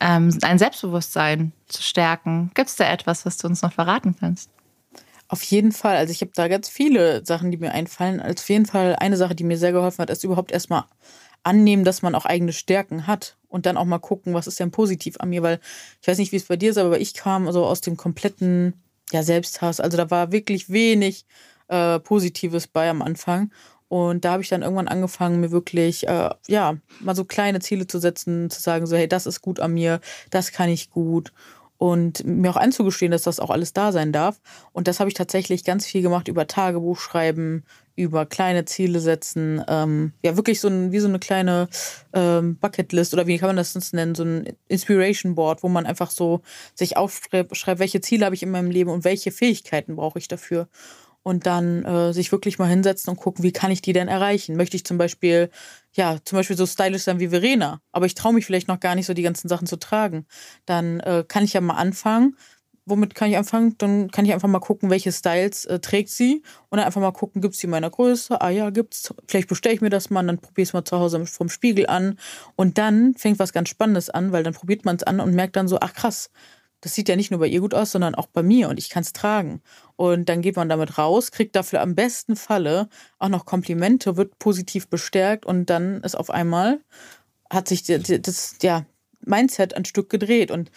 ähm, 0.00 0.36
dein 0.40 0.58
Selbstbewusstsein 0.58 1.52
zu 1.68 1.80
stärken? 1.80 2.50
Gibt 2.54 2.70
es 2.70 2.74
da 2.74 2.90
etwas, 2.90 3.24
was 3.24 3.36
du 3.36 3.46
uns 3.46 3.62
noch 3.62 3.72
verraten 3.72 4.16
kannst? 4.18 4.50
Auf 5.28 5.42
jeden 5.42 5.72
Fall. 5.72 5.96
Also 5.96 6.10
ich 6.10 6.22
habe 6.22 6.32
da 6.34 6.48
ganz 6.48 6.68
viele 6.68 7.24
Sachen, 7.24 7.50
die 7.50 7.58
mir 7.58 7.72
einfallen. 7.72 8.20
Auf 8.20 8.48
jeden 8.48 8.66
Fall 8.66 8.96
eine 8.96 9.18
Sache, 9.18 9.34
die 9.34 9.44
mir 9.44 9.58
sehr 9.58 9.72
geholfen 9.72 9.98
hat, 9.98 10.10
ist 10.10 10.24
überhaupt 10.24 10.50
erstmal 10.50 10.84
annehmen, 11.42 11.84
dass 11.84 12.02
man 12.02 12.14
auch 12.14 12.24
eigene 12.24 12.52
Stärken 12.52 13.06
hat 13.06 13.36
und 13.48 13.66
dann 13.66 13.76
auch 13.76 13.84
mal 13.84 13.98
gucken, 13.98 14.34
was 14.34 14.46
ist 14.46 14.58
denn 14.58 14.70
positiv 14.70 15.16
an 15.20 15.28
mir, 15.30 15.42
weil 15.42 15.60
ich 16.00 16.08
weiß 16.08 16.18
nicht, 16.18 16.32
wie 16.32 16.36
es 16.36 16.46
bei 16.46 16.56
dir 16.56 16.70
ist, 16.70 16.78
aber 16.78 16.98
ich 16.98 17.14
kam 17.14 17.50
so 17.52 17.64
aus 17.64 17.80
dem 17.80 17.96
kompletten 17.96 18.82
ja, 19.12 19.22
Selbsthass. 19.22 19.80
Also 19.80 19.96
da 19.96 20.10
war 20.10 20.32
wirklich 20.32 20.70
wenig 20.70 21.26
äh, 21.68 21.98
Positives 22.00 22.66
bei 22.66 22.88
am 22.90 23.02
Anfang. 23.02 23.52
Und 23.88 24.24
da 24.26 24.32
habe 24.32 24.42
ich 24.42 24.50
dann 24.50 24.62
irgendwann 24.62 24.88
angefangen, 24.88 25.40
mir 25.40 25.50
wirklich, 25.50 26.06
äh, 26.06 26.30
ja, 26.46 26.76
mal 27.00 27.16
so 27.16 27.24
kleine 27.24 27.60
Ziele 27.60 27.86
zu 27.86 27.98
setzen, 27.98 28.50
zu 28.50 28.60
sagen, 28.60 28.86
so, 28.86 28.96
hey, 28.96 29.08
das 29.08 29.26
ist 29.26 29.40
gut 29.40 29.60
an 29.60 29.72
mir, 29.72 30.00
das 30.30 30.52
kann 30.52 30.68
ich 30.68 30.90
gut 30.90 31.32
und 31.78 32.24
mir 32.26 32.50
auch 32.50 32.56
einzugestehen, 32.56 33.12
dass 33.12 33.22
das 33.22 33.40
auch 33.40 33.50
alles 33.50 33.72
da 33.72 33.92
sein 33.92 34.12
darf. 34.12 34.40
Und 34.72 34.88
das 34.88 34.98
habe 34.98 35.08
ich 35.08 35.14
tatsächlich 35.14 35.64
ganz 35.64 35.86
viel 35.86 36.02
gemacht 36.02 36.28
über 36.28 36.46
Tagebuch 36.46 36.98
schreiben, 36.98 37.64
über 37.94 38.26
kleine 38.26 38.64
Ziele 38.64 39.00
setzen, 39.00 39.64
ähm, 39.68 40.12
ja 40.22 40.36
wirklich 40.36 40.60
so 40.60 40.68
ein, 40.68 40.92
wie 40.92 40.98
so 40.98 41.08
eine 41.08 41.18
kleine 41.18 41.68
ähm, 42.12 42.56
Bucketlist 42.56 43.12
oder 43.14 43.26
wie 43.26 43.38
kann 43.38 43.48
man 43.48 43.56
das 43.56 43.72
sonst 43.72 43.94
nennen, 43.94 44.14
so 44.14 44.24
ein 44.24 44.52
Inspiration 44.68 45.34
Board, 45.34 45.62
wo 45.62 45.68
man 45.68 45.86
einfach 45.86 46.10
so 46.10 46.40
sich 46.74 46.96
aufschreibt, 46.96 47.50
welche 47.80 48.00
Ziele 48.00 48.24
habe 48.24 48.34
ich 48.34 48.42
in 48.42 48.50
meinem 48.50 48.70
Leben 48.70 48.90
und 48.90 49.04
welche 49.04 49.32
Fähigkeiten 49.32 49.96
brauche 49.96 50.18
ich 50.18 50.28
dafür 50.28 50.68
und 51.28 51.44
dann 51.44 51.84
äh, 51.84 52.14
sich 52.14 52.32
wirklich 52.32 52.58
mal 52.58 52.68
hinsetzen 52.68 53.10
und 53.10 53.18
gucken, 53.18 53.44
wie 53.44 53.52
kann 53.52 53.70
ich 53.70 53.82
die 53.82 53.92
denn 53.92 54.08
erreichen? 54.08 54.56
Möchte 54.56 54.78
ich 54.78 54.84
zum 54.84 54.96
Beispiel, 54.96 55.50
ja, 55.92 56.16
zum 56.24 56.38
Beispiel 56.38 56.56
so 56.56 56.64
stylisch 56.64 57.02
sein 57.02 57.20
wie 57.20 57.28
Verena, 57.28 57.82
aber 57.92 58.06
ich 58.06 58.14
traue 58.14 58.32
mich 58.32 58.46
vielleicht 58.46 58.66
noch 58.66 58.80
gar 58.80 58.94
nicht 58.94 59.04
so 59.04 59.12
die 59.12 59.22
ganzen 59.22 59.46
Sachen 59.46 59.66
zu 59.66 59.76
tragen. 59.76 60.26
Dann 60.64 61.00
äh, 61.00 61.24
kann 61.28 61.44
ich 61.44 61.52
ja 61.52 61.60
mal 61.60 61.74
anfangen, 61.74 62.34
womit 62.86 63.14
kann 63.14 63.28
ich 63.28 63.36
anfangen? 63.36 63.74
Dann 63.76 64.10
kann 64.10 64.24
ich 64.24 64.32
einfach 64.32 64.48
mal 64.48 64.58
gucken, 64.58 64.88
welche 64.88 65.12
Styles 65.12 65.66
äh, 65.66 65.80
trägt 65.80 66.08
sie 66.08 66.42
und 66.70 66.78
dann 66.78 66.86
einfach 66.86 67.02
mal 67.02 67.12
gucken, 67.12 67.42
gibt 67.42 67.52
es 67.52 67.60
die 67.60 67.66
in 67.66 67.72
meiner 67.72 67.90
Größe? 67.90 68.40
Ah 68.40 68.48
ja, 68.48 68.70
gibt's. 68.70 69.12
Vielleicht 69.26 69.48
bestelle 69.48 69.74
ich 69.74 69.82
mir 69.82 69.90
das 69.90 70.08
mal, 70.08 70.24
dann 70.24 70.38
probiere 70.38 70.62
ich 70.62 70.70
es 70.70 70.72
mal 70.72 70.86
zu 70.86 70.98
Hause 70.98 71.26
vom 71.26 71.50
Spiegel 71.50 71.88
an 71.88 72.18
und 72.56 72.78
dann 72.78 73.14
fängt 73.18 73.38
was 73.38 73.52
ganz 73.52 73.68
Spannendes 73.68 74.08
an, 74.08 74.32
weil 74.32 74.44
dann 74.44 74.54
probiert 74.54 74.86
man 74.86 74.96
es 74.96 75.02
an 75.02 75.20
und 75.20 75.34
merkt 75.34 75.56
dann 75.56 75.68
so, 75.68 75.78
ach 75.78 75.92
krass, 75.92 76.30
das 76.80 76.94
sieht 76.94 77.08
ja 77.08 77.16
nicht 77.16 77.30
nur 77.30 77.40
bei 77.40 77.46
ihr 77.48 77.60
gut 77.60 77.74
aus, 77.74 77.92
sondern 77.92 78.14
auch 78.14 78.26
bei 78.26 78.42
mir 78.42 78.68
und 78.68 78.78
ich 78.78 78.88
kann 78.88 79.02
es 79.02 79.12
tragen. 79.12 79.62
Und 79.96 80.28
dann 80.28 80.42
geht 80.42 80.56
man 80.56 80.68
damit 80.68 80.96
raus, 80.98 81.32
kriegt 81.32 81.56
dafür 81.56 81.80
am 81.80 81.94
besten 81.94 82.36
Falle 82.36 82.88
auch 83.18 83.28
noch 83.28 83.46
Komplimente, 83.46 84.16
wird 84.16 84.38
positiv 84.38 84.88
bestärkt 84.88 85.44
und 85.44 85.70
dann 85.70 86.00
ist 86.02 86.14
auf 86.16 86.30
einmal, 86.30 86.80
hat 87.50 87.66
sich 87.68 87.82
das, 87.84 88.56
ja, 88.62 88.84
Mindset 89.24 89.74
ein 89.74 89.84
Stück 89.84 90.08
gedreht 90.08 90.50
und 90.50 90.70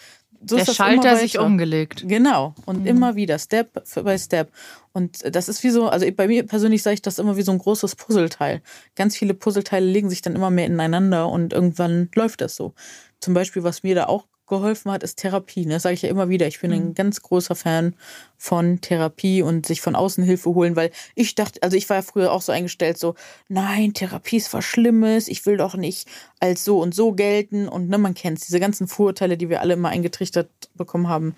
so 0.44 0.56
Der 0.56 0.62
ist 0.62 0.70
das 0.70 0.76
Schalter 0.76 1.16
sich 1.16 1.38
umgelegt. 1.38 2.02
Genau. 2.08 2.56
Und 2.66 2.80
Mhm. 2.80 2.86
immer 2.88 3.14
wieder, 3.14 3.38
Step 3.38 3.84
by 4.02 4.18
Step. 4.18 4.50
Und 4.92 5.20
das 5.36 5.48
ist 5.48 5.62
wie 5.62 5.70
so, 5.70 5.86
also 5.88 6.04
bei 6.10 6.26
mir 6.26 6.44
persönlich 6.44 6.82
sage 6.82 6.94
ich 6.94 7.02
das 7.02 7.20
immer 7.20 7.36
wie 7.36 7.42
so 7.42 7.52
ein 7.52 7.58
großes 7.58 7.94
Puzzleteil. 7.94 8.60
Ganz 8.96 9.16
viele 9.16 9.34
Puzzleteile 9.34 9.86
legen 9.86 10.10
sich 10.10 10.20
dann 10.20 10.34
immer 10.34 10.50
mehr 10.50 10.66
ineinander 10.66 11.28
und 11.28 11.52
irgendwann 11.52 12.08
läuft 12.16 12.40
das 12.40 12.56
so. 12.56 12.74
Zum 13.20 13.34
Beispiel, 13.34 13.62
was 13.62 13.84
mir 13.84 13.94
da 13.94 14.06
auch 14.06 14.26
geholfen 14.46 14.90
hat, 14.92 15.02
ist 15.02 15.16
Therapie. 15.18 15.64
Ne? 15.64 15.74
Das 15.74 15.84
sage 15.84 15.94
ich 15.94 16.02
ja 16.02 16.08
immer 16.10 16.28
wieder. 16.28 16.46
Ich 16.46 16.60
bin 16.60 16.70
Mhm. 16.70 16.76
ein 16.76 16.94
ganz 16.94 17.22
großer 17.22 17.54
Fan 17.54 17.94
von 18.36 18.80
Therapie 18.80 19.42
und 19.42 19.66
sich 19.66 19.80
von 19.80 19.94
außen 19.94 20.22
Hilfe 20.24 20.50
holen, 20.54 20.76
weil 20.76 20.90
ich 21.14 21.34
dachte, 21.34 21.62
also 21.62 21.76
ich 21.76 21.88
war 21.88 21.96
ja 21.98 22.02
früher 22.02 22.32
auch 22.32 22.42
so 22.42 22.52
eingestellt, 22.52 22.98
so, 22.98 23.14
nein, 23.48 23.94
Therapie 23.94 24.36
ist 24.36 24.52
was 24.52 24.64
Schlimmes, 24.64 25.28
ich 25.28 25.46
will 25.46 25.56
doch 25.56 25.74
nicht 25.76 26.08
als 26.40 26.64
so 26.64 26.80
und 26.80 26.94
so 26.94 27.12
gelten. 27.12 27.68
Und 27.68 27.88
ne, 27.88 27.98
man 27.98 28.14
kennt 28.14 28.46
diese 28.46 28.60
ganzen 28.60 28.88
Vorurteile, 28.88 29.36
die 29.36 29.48
wir 29.48 29.60
alle 29.60 29.74
immer 29.74 29.88
eingetrichtert 29.90 30.50
bekommen 30.74 31.08
haben, 31.08 31.34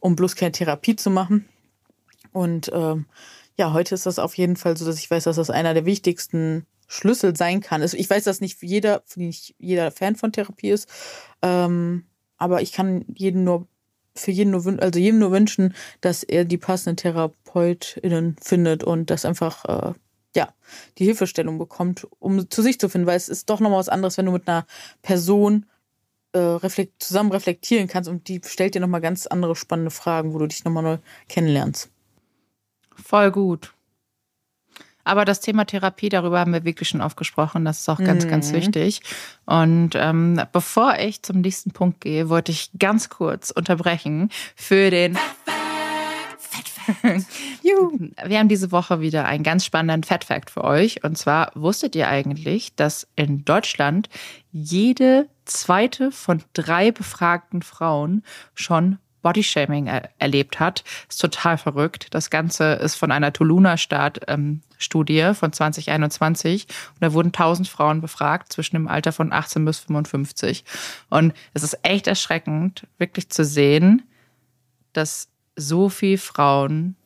um 0.00 0.16
bloß 0.16 0.36
keine 0.36 0.52
Therapie 0.52 0.96
zu 0.96 1.10
machen. 1.10 1.46
Und 2.32 2.70
ähm, 2.72 3.06
ja, 3.58 3.72
heute 3.72 3.94
ist 3.94 4.06
das 4.06 4.18
auf 4.18 4.34
jeden 4.36 4.56
Fall 4.56 4.76
so, 4.76 4.84
dass 4.84 4.98
ich 4.98 5.10
weiß, 5.10 5.24
dass 5.24 5.36
das 5.36 5.50
einer 5.50 5.74
der 5.74 5.86
wichtigsten 5.86 6.66
Schlüssel 6.88 7.34
sein 7.36 7.60
kann. 7.60 7.82
Also 7.82 7.96
ich 7.96 8.08
weiß, 8.08 8.24
dass 8.24 8.40
nicht 8.40 8.62
jeder, 8.62 9.02
nicht 9.16 9.54
jeder 9.58 9.90
Fan 9.90 10.14
von 10.14 10.30
Therapie 10.32 10.70
ist, 10.70 10.88
ähm, 11.42 12.04
aber 12.38 12.62
ich 12.62 12.72
kann 12.72 13.04
jeden 13.14 13.44
nur 13.44 13.66
für 14.14 14.30
jeden 14.30 14.50
nur 14.50 14.64
also 14.80 14.98
jedem 14.98 15.18
nur 15.18 15.30
wünschen, 15.30 15.74
dass 16.00 16.22
er 16.22 16.44
die 16.44 16.58
passenden 16.58 16.96
TherapeutInnen 16.96 18.36
findet 18.40 18.82
und 18.82 19.10
das 19.10 19.24
einfach 19.24 19.64
äh, 19.66 19.94
ja 20.34 20.48
die 20.98 21.04
Hilfestellung 21.04 21.58
bekommt, 21.58 22.06
um 22.18 22.48
zu 22.50 22.62
sich 22.62 22.80
zu 22.80 22.88
finden, 22.88 23.06
weil 23.06 23.16
es 23.16 23.28
ist 23.28 23.50
doch 23.50 23.60
nochmal 23.60 23.80
was 23.80 23.88
anderes, 23.88 24.18
wenn 24.18 24.26
du 24.26 24.32
mit 24.32 24.48
einer 24.48 24.66
Person 25.02 25.66
äh, 26.32 26.38
reflekt 26.38 27.02
zusammen 27.02 27.32
reflektieren 27.32 27.88
kannst 27.88 28.08
und 28.08 28.28
die 28.28 28.40
stellt 28.44 28.74
dir 28.74 28.80
nochmal 28.80 29.00
ganz 29.00 29.26
andere 29.26 29.56
spannende 29.56 29.90
Fragen, 29.90 30.34
wo 30.34 30.38
du 30.38 30.46
dich 30.46 30.64
nochmal 30.64 30.82
neu 30.82 30.98
kennenlernst. 31.28 31.90
Voll 32.94 33.30
gut. 33.30 33.75
Aber 35.06 35.24
das 35.24 35.40
Thema 35.40 35.64
Therapie, 35.64 36.08
darüber 36.08 36.40
haben 36.40 36.52
wir 36.52 36.64
wirklich 36.64 36.88
schon 36.88 37.00
oft 37.00 37.16
gesprochen. 37.16 37.64
Das 37.64 37.80
ist 37.80 37.88
auch 37.88 37.98
ganz, 37.98 38.26
ganz 38.26 38.52
wichtig. 38.52 39.02
Und 39.44 39.90
ähm, 39.94 40.40
bevor 40.50 40.98
ich 40.98 41.22
zum 41.22 41.42
nächsten 41.42 41.70
Punkt 41.70 42.00
gehe, 42.00 42.28
wollte 42.28 42.50
ich 42.50 42.70
ganz 42.76 43.08
kurz 43.08 43.50
unterbrechen 43.50 44.30
für 44.56 44.90
den 44.90 45.16
Juhu. 47.62 48.10
Wir 48.26 48.38
haben 48.38 48.48
diese 48.48 48.72
Woche 48.72 49.00
wieder 49.00 49.26
einen 49.26 49.44
ganz 49.44 49.64
spannenden 49.64 50.02
Fat 50.02 50.24
Fact 50.24 50.50
für 50.50 50.64
euch. 50.64 51.04
Und 51.04 51.16
zwar 51.16 51.52
wusstet 51.54 51.94
ihr 51.94 52.08
eigentlich, 52.08 52.74
dass 52.74 53.06
in 53.14 53.44
Deutschland 53.44 54.08
jede 54.50 55.28
zweite 55.44 56.10
von 56.10 56.42
drei 56.52 56.90
befragten 56.90 57.62
Frauen 57.62 58.24
schon 58.54 58.98
Bodyshaming 59.22 59.86
er 59.86 60.10
erlebt 60.18 60.60
hat. 60.60 60.84
Ist 61.08 61.20
total 61.20 61.58
verrückt. 61.58 62.08
Das 62.10 62.30
Ganze 62.30 62.74
ist 62.74 62.94
von 62.94 63.10
einer 63.10 63.32
Toluna-Staat-Studie 63.32 65.32
von 65.34 65.52
2021. 65.52 66.66
Und 66.94 67.00
da 67.00 67.12
wurden 67.12 67.28
1000 67.28 67.68
Frauen 67.68 68.00
befragt 68.00 68.52
zwischen 68.52 68.76
dem 68.76 68.88
Alter 68.88 69.12
von 69.12 69.32
18 69.32 69.64
bis 69.64 69.80
55. 69.80 70.64
Und 71.10 71.34
es 71.54 71.62
ist 71.62 71.78
echt 71.82 72.06
erschreckend, 72.06 72.86
wirklich 72.98 73.28
zu 73.28 73.44
sehen, 73.44 74.02
dass 74.92 75.28
so 75.56 75.88
viele 75.88 76.18
Frauen 76.18 76.96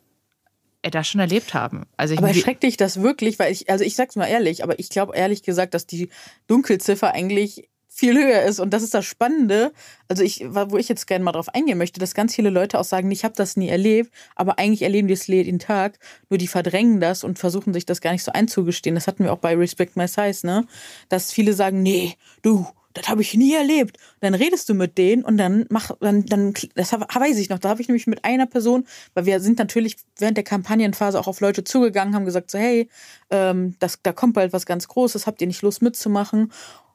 äh, 0.83 0.91
das 0.91 1.09
schon 1.09 1.21
erlebt 1.21 1.55
haben. 1.55 1.87
Also 1.97 2.15
ich 2.15 2.19
Aber 2.19 2.29
erschreckt 2.29 2.63
dich 2.63 2.77
das 2.77 3.03
wirklich? 3.03 3.39
Weil 3.39 3.53
ich, 3.53 3.71
also 3.71 3.85
ich 3.85 3.95
sag's 3.95 4.17
mal 4.17 4.27
ehrlich, 4.27 4.63
aber 4.63 4.79
ich 4.79 4.91
glaube 4.91 5.17
ehrlich 5.17 5.43
gesagt, 5.43 5.75
dass 5.75 5.87
die 5.87 6.11
Dunkelziffer 6.47 7.13
eigentlich 7.13 7.69
viel 7.93 8.17
höher 8.17 8.43
ist. 8.43 8.61
Und 8.61 8.71
das 8.71 8.83
ist 8.83 8.95
das 8.95 9.05
Spannende. 9.05 9.73
Also 10.09 10.23
ich, 10.23 10.45
wo 10.49 10.79
ich 10.79 10.89
jetzt 10.89 11.07
gerne 11.07 11.25
mal 11.25 11.33
drauf 11.33 11.49
eingehen 11.51 11.77
möchte, 11.77 11.99
dass 12.01 12.15
ganz 12.15 12.35
viele 12.35 12.49
Leute 12.49 12.79
auch 12.79 12.85
sagen, 12.85 13.11
ich 13.11 13.25
habe 13.25 13.35
das 13.37 13.57
nie 13.57 13.69
erlebt, 13.69 14.13
aber 14.37 14.59
eigentlich 14.59 14.83
erleben 14.83 15.09
die 15.09 15.15
es 15.15 15.27
jeden 15.27 15.59
Tag. 15.59 15.99
Nur 16.31 16.39
die 16.39 16.47
verdrängen 16.47 17.01
das 17.01 17.25
und 17.25 17.39
versuchen 17.39 17.75
sich 17.75 17.85
das 17.85 18.01
gar 18.01 18.13
nicht 18.13 18.25
so 18.25 18.33
einzugestehen. 18.33 18.95
Das 18.95 19.09
hatten 19.09 19.25
wir 19.25 19.33
auch 19.33 19.39
bei 19.39 19.55
Respect 19.57 19.97
My 19.97 20.07
Size, 20.07 20.47
ne? 20.47 20.67
Dass 21.09 21.33
viele 21.33 21.53
sagen, 21.53 21.83
nee, 21.83 22.15
du, 22.43 22.67
das 22.95 23.09
habe 23.09 23.23
ich 23.23 23.35
nie 23.35 23.55
erlebt. 23.55 23.99
Dann 24.21 24.35
redest 24.35 24.69
du 24.69 24.75
mit 24.75 24.97
denen 24.97 25.25
und 25.25 25.37
dann 25.37 25.67
mach, 25.69 25.91
dann, 26.01 26.25
dann, 26.27 26.55
das 26.75 26.93
weiß 26.93 27.39
ich 27.39 27.49
noch, 27.49 27.59
da 27.59 27.71
habe 27.71 27.83
ich 27.83 27.89
nämlich 27.89 28.07
mit 28.07 28.25
einer 28.25 28.47
Person, 28.47 28.87
weil 29.15 29.27
wir 29.27 29.41
sind 29.41 29.59
natürlich 29.59 29.97
während 30.19 30.37
der 30.37 30.45
Kampagnenphase 30.45 31.19
auch 31.19 31.27
auf 31.27 31.41
Leute 31.41 31.65
zugegangen, 31.65 32.15
haben 32.15 32.25
gesagt 32.25 32.51
so, 32.51 32.59
hey, 32.59 32.89
ähm, 33.31 33.75
das, 33.79 33.99
da 34.03 34.13
kommt 34.13 34.35
bald 34.35 34.53
was 34.53 34.67
ganz 34.67 34.89
Großes, 34.89 35.27
habt 35.27 35.41
ihr 35.41 35.47
nicht 35.47 35.63
Lust 35.63 35.83
mitzumachen? 35.83 36.53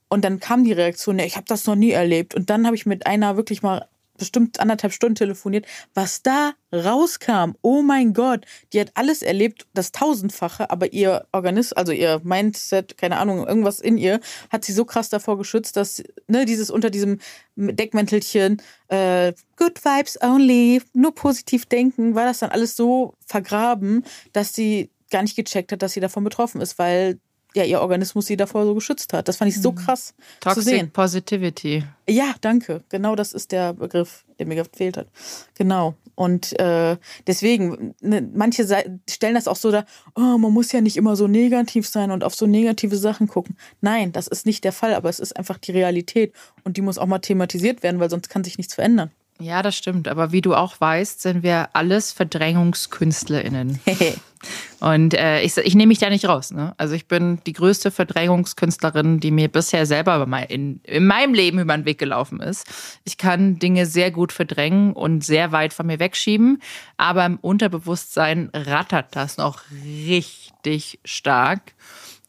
Und 0.09 0.23
dann 0.23 0.39
kam 0.39 0.63
die 0.63 0.73
Reaktion, 0.73 1.17
nee, 1.17 1.25
ich 1.25 1.35
habe 1.35 1.47
das 1.47 1.65
noch 1.65 1.75
nie 1.75 1.91
erlebt. 1.91 2.35
Und 2.35 2.49
dann 2.49 2.65
habe 2.65 2.75
ich 2.75 2.85
mit 2.85 3.07
einer 3.07 3.37
wirklich 3.37 3.63
mal 3.63 3.87
bestimmt 4.17 4.59
anderthalb 4.59 4.93
Stunden 4.93 5.15
telefoniert, 5.15 5.65
was 5.93 6.21
da 6.21 6.53
rauskam. 6.73 7.53
Oh 7.61 7.81
mein 7.81 8.13
Gott, 8.13 8.45
die 8.73 8.79
hat 8.79 8.91
alles 8.93 9.21
erlebt, 9.21 9.67
das 9.73 9.91
tausendfache, 9.91 10.69
aber 10.69 10.93
ihr 10.93 11.25
Organismus, 11.31 11.73
also 11.73 11.91
ihr 11.91 12.21
Mindset, 12.23 12.97
keine 12.97 13.17
Ahnung, 13.17 13.45
irgendwas 13.45 13.79
in 13.79 13.97
ihr, 13.97 14.19
hat 14.49 14.65
sie 14.65 14.73
so 14.73 14.85
krass 14.85 15.09
davor 15.09 15.37
geschützt, 15.37 15.77
dass 15.77 16.03
ne, 16.27 16.45
dieses 16.45 16.69
unter 16.69 16.89
diesem 16.89 17.19
Deckmäntelchen 17.55 18.61
äh, 18.87 19.33
Good 19.57 19.83
Vibes 19.83 20.21
only, 20.21 20.81
nur 20.93 21.13
positiv 21.13 21.65
denken, 21.65 22.15
war 22.15 22.25
das 22.25 22.39
dann 22.39 22.51
alles 22.51 22.75
so 22.75 23.15
vergraben, 23.25 24.03
dass 24.33 24.53
sie 24.53 24.89
gar 25.11 25.21
nicht 25.21 25.35
gecheckt 25.35 25.71
hat, 25.71 25.81
dass 25.81 25.93
sie 25.93 25.99
davon 25.99 26.23
betroffen 26.23 26.61
ist, 26.61 26.79
weil 26.79 27.19
ja 27.55 27.63
ihr 27.63 27.81
Organismus 27.81 28.25
sie 28.27 28.37
davor 28.37 28.65
so 28.65 28.75
geschützt 28.75 29.13
hat. 29.13 29.27
Das 29.27 29.37
fand 29.37 29.49
ich 29.49 29.61
so 29.61 29.71
krass 29.71 30.07
zu 30.07 30.13
Toxic 30.41 30.63
sehen. 30.63 30.91
Positivity. 30.91 31.83
Ja, 32.07 32.35
danke. 32.41 32.83
Genau 32.89 33.15
das 33.15 33.33
ist 33.33 33.51
der 33.51 33.73
Begriff, 33.73 34.25
der 34.37 34.45
mir 34.45 34.55
gefehlt 34.55 34.97
hat. 34.97 35.07
Genau. 35.55 35.95
Und 36.15 36.57
äh, 36.59 36.97
deswegen, 37.27 37.93
ne, 38.01 38.27
manche 38.33 38.65
stellen 39.09 39.35
das 39.35 39.47
auch 39.47 39.55
so 39.55 39.71
da, 39.71 39.85
oh, 40.15 40.37
man 40.37 40.53
muss 40.53 40.71
ja 40.71 40.81
nicht 40.81 40.97
immer 40.97 41.15
so 41.15 41.27
negativ 41.27 41.87
sein 41.87 42.11
und 42.11 42.23
auf 42.23 42.35
so 42.35 42.47
negative 42.47 42.95
Sachen 42.95 43.27
gucken. 43.27 43.57
Nein, 43.81 44.11
das 44.11 44.27
ist 44.27 44.45
nicht 44.45 44.63
der 44.63 44.71
Fall, 44.71 44.93
aber 44.93 45.09
es 45.09 45.19
ist 45.19 45.35
einfach 45.35 45.57
die 45.57 45.71
Realität 45.71 46.33
und 46.63 46.77
die 46.77 46.81
muss 46.81 46.97
auch 46.97 47.05
mal 47.05 47.19
thematisiert 47.19 47.83
werden, 47.83 47.99
weil 47.99 48.09
sonst 48.09 48.29
kann 48.29 48.43
sich 48.43 48.57
nichts 48.57 48.75
verändern. 48.75 49.11
Ja, 49.39 49.61
das 49.61 49.75
stimmt. 49.75 50.07
Aber 50.07 50.31
wie 50.31 50.41
du 50.41 50.53
auch 50.55 50.79
weißt, 50.79 51.21
sind 51.21 51.43
wir 51.43 51.69
alles 51.73 52.13
VerdrängungskünstlerInnen. 52.13 53.79
Und 54.79 55.13
äh, 55.13 55.41
ich, 55.41 55.58
ich 55.58 55.75
nehme 55.75 55.88
mich 55.88 55.99
da 55.99 56.10
nicht 56.10 56.27
raus. 56.27 56.51
Ne? 56.51 56.73
Also 56.77 56.93
ich 56.93 57.08
bin 57.08 57.39
die 57.45 57.53
größte 57.53 57.91
Verdrängungskünstlerin, 57.91 59.19
die 59.19 59.31
mir 59.31 59.47
bisher 59.47 59.86
selber 59.86 60.25
in, 60.49 60.79
in 60.84 61.08
meinem 61.08 61.34
Leben 61.34 61.60
über 61.60 61.75
den 61.75 61.86
Weg 61.86 61.97
gelaufen 61.97 62.39
ist. 62.39 62.65
Ich 63.03 63.17
kann 63.17 63.60
Dinge 63.60 63.86
sehr 63.86 64.12
gut 64.12 64.31
verdrängen 64.31 64.93
und 64.93 65.23
sehr 65.23 65.51
weit 65.51 65.73
von 65.73 65.88
mir 65.88 65.99
wegschieben, 65.99 66.62
aber 66.97 67.25
im 67.25 67.38
Unterbewusstsein 67.38 68.49
rattert 68.53 69.15
das 69.15 69.38
noch 69.38 69.62
richtig 69.71 70.99
stark. 71.03 71.73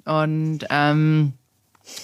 Und 0.05 0.61
ähm, 0.71 1.33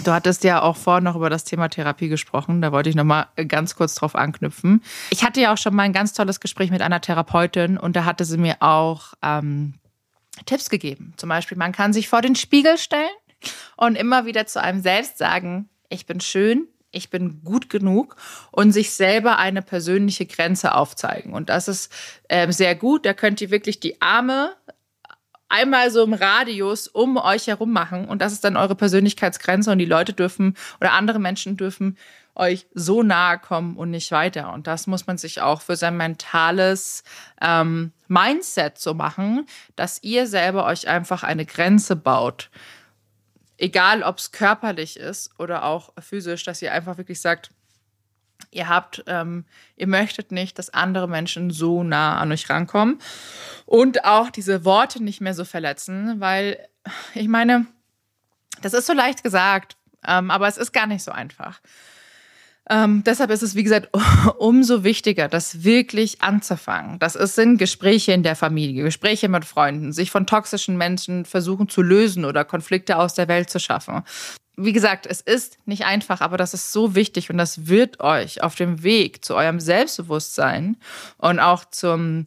Du 0.04 0.12
hattest 0.12 0.44
ja 0.44 0.62
auch 0.62 0.76
vorhin 0.76 1.04
noch 1.04 1.16
über 1.16 1.28
das 1.28 1.44
Thema 1.44 1.68
Therapie 1.68 2.08
gesprochen. 2.08 2.62
Da 2.62 2.72
wollte 2.72 2.88
ich 2.88 2.94
noch 2.94 3.04
mal 3.04 3.26
ganz 3.48 3.74
kurz 3.74 3.94
drauf 3.94 4.14
anknüpfen. 4.14 4.82
Ich 5.10 5.24
hatte 5.24 5.40
ja 5.40 5.52
auch 5.52 5.58
schon 5.58 5.74
mal 5.74 5.82
ein 5.82 5.92
ganz 5.92 6.12
tolles 6.12 6.40
Gespräch 6.40 6.70
mit 6.70 6.82
einer 6.82 7.00
Therapeutin 7.00 7.78
und 7.78 7.96
da 7.96 8.04
hatte 8.04 8.24
sie 8.24 8.38
mir 8.38 8.56
auch 8.60 9.14
ähm, 9.22 9.74
Tipps 10.46 10.70
gegeben. 10.70 11.14
Zum 11.16 11.28
Beispiel, 11.28 11.58
man 11.58 11.72
kann 11.72 11.92
sich 11.92 12.08
vor 12.08 12.22
den 12.22 12.34
Spiegel 12.34 12.78
stellen 12.78 13.10
und 13.76 13.96
immer 13.96 14.26
wieder 14.26 14.46
zu 14.46 14.62
einem 14.62 14.80
selbst 14.80 15.18
sagen, 15.18 15.68
ich 15.88 16.06
bin 16.06 16.20
schön, 16.20 16.68
ich 16.90 17.10
bin 17.10 17.42
gut 17.44 17.70
genug 17.70 18.16
und 18.50 18.72
sich 18.72 18.92
selber 18.92 19.38
eine 19.38 19.62
persönliche 19.62 20.26
Grenze 20.26 20.74
aufzeigen. 20.74 21.32
Und 21.32 21.48
das 21.48 21.68
ist 21.68 21.92
ähm, 22.28 22.52
sehr 22.52 22.74
gut. 22.74 23.06
Da 23.06 23.14
könnt 23.14 23.40
ihr 23.40 23.50
wirklich 23.50 23.80
die 23.80 24.00
Arme 24.00 24.54
einmal 25.48 25.90
so 25.90 26.02
im 26.02 26.14
Radius 26.14 26.88
um 26.88 27.18
euch 27.18 27.46
herum 27.46 27.72
machen 27.72 28.06
und 28.08 28.22
das 28.22 28.32
ist 28.32 28.42
dann 28.42 28.56
eure 28.56 28.74
Persönlichkeitsgrenze 28.74 29.70
und 29.70 29.78
die 29.78 29.84
Leute 29.84 30.14
dürfen 30.14 30.56
oder 30.80 30.92
andere 30.92 31.18
Menschen 31.18 31.58
dürfen 31.58 31.98
euch 32.34 32.66
so 32.74 33.02
nahe 33.02 33.38
kommen 33.38 33.76
und 33.76 33.90
nicht 33.90 34.10
weiter. 34.10 34.52
Und 34.52 34.66
das 34.66 34.86
muss 34.86 35.06
man 35.06 35.18
sich 35.18 35.40
auch 35.40 35.60
für 35.60 35.76
sein 35.76 35.96
mentales 35.96 37.04
ähm, 37.40 37.92
Mindset 38.08 38.78
so 38.78 38.94
machen, 38.94 39.46
dass 39.76 40.02
ihr 40.02 40.26
selber 40.26 40.66
euch 40.66 40.88
einfach 40.88 41.22
eine 41.22 41.44
Grenze 41.44 41.96
baut. 41.96 42.50
Egal, 43.58 44.02
ob 44.02 44.18
es 44.18 44.32
körperlich 44.32 44.96
ist 44.98 45.38
oder 45.38 45.64
auch 45.64 45.92
physisch, 46.00 46.44
dass 46.44 46.62
ihr 46.62 46.72
einfach 46.72 46.98
wirklich 46.98 47.20
sagt, 47.20 47.50
Ihr 48.50 48.68
habt, 48.68 49.02
ähm, 49.06 49.46
ihr 49.76 49.86
möchtet 49.86 50.30
nicht, 50.30 50.58
dass 50.58 50.68
andere 50.68 51.08
Menschen 51.08 51.50
so 51.50 51.82
nah 51.82 52.18
an 52.18 52.30
euch 52.32 52.50
rankommen 52.50 52.98
und 53.64 54.04
auch 54.04 54.28
diese 54.28 54.66
Worte 54.66 55.02
nicht 55.02 55.22
mehr 55.22 55.32
so 55.32 55.46
verletzen, 55.46 56.20
weil 56.20 56.58
ich 57.14 57.28
meine, 57.28 57.66
das 58.60 58.74
ist 58.74 58.86
so 58.86 58.92
leicht 58.92 59.22
gesagt, 59.22 59.76
ähm, 60.06 60.30
aber 60.30 60.48
es 60.48 60.58
ist 60.58 60.72
gar 60.72 60.86
nicht 60.86 61.02
so 61.02 61.12
einfach. 61.12 61.60
Ähm, 62.72 63.04
deshalb 63.04 63.30
ist 63.30 63.42
es, 63.42 63.54
wie 63.54 63.64
gesagt, 63.64 63.90
umso 64.38 64.82
wichtiger, 64.82 65.28
das 65.28 65.62
wirklich 65.62 66.22
anzufangen. 66.22 66.98
Das 66.98 67.12
sind 67.12 67.58
Gespräche 67.58 68.12
in 68.12 68.22
der 68.22 68.34
Familie, 68.34 68.84
Gespräche 68.84 69.28
mit 69.28 69.44
Freunden, 69.44 69.92
sich 69.92 70.10
von 70.10 70.26
toxischen 70.26 70.78
Menschen 70.78 71.26
versuchen 71.26 71.68
zu 71.68 71.82
lösen 71.82 72.24
oder 72.24 72.46
Konflikte 72.46 72.96
aus 72.96 73.12
der 73.12 73.28
Welt 73.28 73.50
zu 73.50 73.60
schaffen. 73.60 74.02
Wie 74.56 74.72
gesagt, 74.72 75.06
es 75.06 75.20
ist 75.20 75.58
nicht 75.66 75.84
einfach, 75.84 76.22
aber 76.22 76.38
das 76.38 76.54
ist 76.54 76.72
so 76.72 76.94
wichtig 76.94 77.28
und 77.28 77.36
das 77.36 77.66
wird 77.66 78.00
euch 78.00 78.42
auf 78.42 78.54
dem 78.54 78.82
Weg 78.82 79.22
zu 79.22 79.34
eurem 79.34 79.60
Selbstbewusstsein 79.60 80.76
und 81.18 81.40
auch 81.40 81.66
zum 81.66 82.26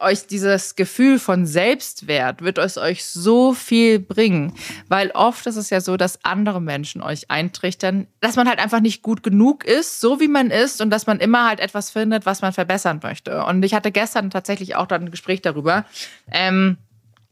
euch 0.00 0.26
dieses 0.26 0.76
Gefühl 0.76 1.18
von 1.18 1.46
Selbstwert 1.46 2.42
wird 2.42 2.58
es 2.58 2.78
euch 2.78 3.04
so 3.04 3.52
viel 3.52 3.98
bringen, 3.98 4.54
weil 4.88 5.10
oft 5.12 5.46
ist 5.46 5.56
es 5.56 5.70
ja 5.70 5.80
so, 5.80 5.96
dass 5.96 6.24
andere 6.24 6.60
Menschen 6.60 7.02
euch 7.02 7.30
eintrichtern, 7.30 8.06
dass 8.20 8.36
man 8.36 8.48
halt 8.48 8.58
einfach 8.58 8.80
nicht 8.80 9.02
gut 9.02 9.22
genug 9.22 9.64
ist, 9.64 10.00
so 10.00 10.20
wie 10.20 10.28
man 10.28 10.50
ist 10.50 10.80
und 10.80 10.90
dass 10.90 11.06
man 11.06 11.20
immer 11.20 11.48
halt 11.48 11.60
etwas 11.60 11.90
findet, 11.90 12.26
was 12.26 12.42
man 12.42 12.52
verbessern 12.52 13.00
möchte. 13.02 13.44
Und 13.44 13.62
ich 13.64 13.74
hatte 13.74 13.92
gestern 13.92 14.30
tatsächlich 14.30 14.76
auch 14.76 14.86
dann 14.86 15.04
ein 15.04 15.10
Gespräch 15.10 15.42
darüber. 15.42 15.84
Ähm, 16.30 16.78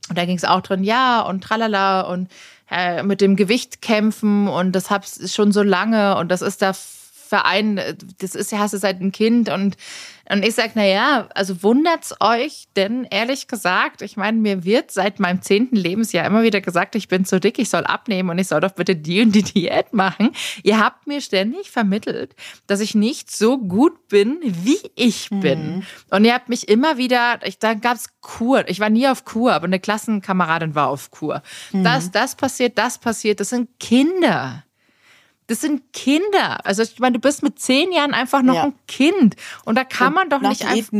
und 0.09 0.17
da 0.17 0.25
ging 0.25 0.37
es 0.37 0.45
auch 0.45 0.63
drin, 0.63 0.85
ja 0.85 1.21
und 1.21 1.43
tralala 1.43 2.03
und 2.03 2.29
äh, 2.71 3.03
mit 3.03 3.21
dem 3.21 3.37
Gewicht 3.37 3.83
kämpfen 3.83 4.49
und 4.49 4.73
das 4.73 4.91
hab 4.91 5.05
schon 5.07 5.53
so 5.53 5.63
lange 5.63 6.17
und 6.17 6.31
das 6.31 6.43
ist 6.43 6.63
da 6.63 6.73
Verein, 7.29 7.81
das 8.19 8.35
ist 8.35 8.53
ja, 8.53 8.59
hast 8.59 8.75
du 8.75 8.79
seit 8.79 9.01
ein 9.01 9.12
Kind 9.12 9.49
und, 9.49 9.77
und 10.31 10.45
ich 10.45 10.55
sage, 10.55 10.73
naja, 10.75 11.29
also 11.35 11.62
wundert's 11.62 12.14
euch 12.21 12.69
denn 12.77 13.07
ehrlich 13.11 13.49
gesagt, 13.49 14.03
ich 14.03 14.17
meine, 14.17 14.38
mir 14.38 14.64
wird 14.64 14.91
seit 14.91 15.21
meinem 15.21 15.43
zehnten 15.43 15.77
Lebensjahr 15.77 16.27
immer 16.27 16.43
wieder 16.43 16.61
gesagt, 16.61 16.95
ich 16.95 17.09
bin 17.09 17.25
zu 17.25 17.41
dick, 17.41 17.59
ich 17.59 17.71
soll 17.71 17.85
abnehmen 17.85 18.31
und 18.31 18.38
ich 18.38 18.49
soll 18.49 18.61
doch 18.61 18.73
bitte 18.73 18.97
die 18.97 19.23
und 19.23 19.33
die 19.33 19.43
Diät 19.55 19.93
machen. 19.93 20.31
Ihr 20.62 20.79
habt 20.79 21.07
mir 21.07 21.21
ständig 21.21 21.71
vermittelt, 21.71 22.35
dass 22.67 22.81
ich 22.81 22.95
nicht 22.95 23.31
so 23.31 23.59
gut 23.59 24.09
bin, 24.09 24.38
wie 24.43 24.81
ich 24.97 25.29
bin. 25.31 25.77
Mhm. 25.77 25.83
Und 26.11 26.25
ihr 26.25 26.35
habt 26.35 26.49
mich 26.49 26.69
immer 26.69 26.99
wieder, 26.99 27.41
ich, 27.45 27.59
da 27.59 27.75
gab's 27.75 28.09
Kur, 28.21 28.69
ich 28.69 28.81
war 28.81 28.91
nie 28.91 29.09
auf 29.09 29.25
Kur, 29.25 29.53
aber 29.53 29.67
eine 29.67 29.81
Klassenkameradin 29.81 30.75
war 30.75 30.88
auf 30.88 31.11
Kur. 31.11 31.43
Mhm. 31.73 31.85
Das, 31.85 32.11
das 32.11 32.37
passiert, 32.37 32.79
das 32.79 32.99
passiert, 32.99 33.41
das 33.41 33.51
sind 33.51 33.69
Kinder. 33.79 34.64
Das 35.49 35.61
sind 35.61 35.93
Kinder. 35.93 36.65
Also 36.65 36.83
ich 36.83 36.99
meine, 37.01 37.15
du 37.15 37.21
bist 37.21 37.43
mit 37.43 37.59
zehn 37.59 37.91
Jahren 37.91 38.15
einfach 38.15 38.43
noch 38.43 38.55
ja. 38.55 38.65
ein 38.65 38.75
Kind. 38.87 39.35
Und 39.65 39.77
da 39.77 39.85
kann 39.85 40.09
und 40.09 40.15
man 40.15 40.31
doch 40.31 40.41
nicht 40.41 40.65
einfach. 40.65 40.93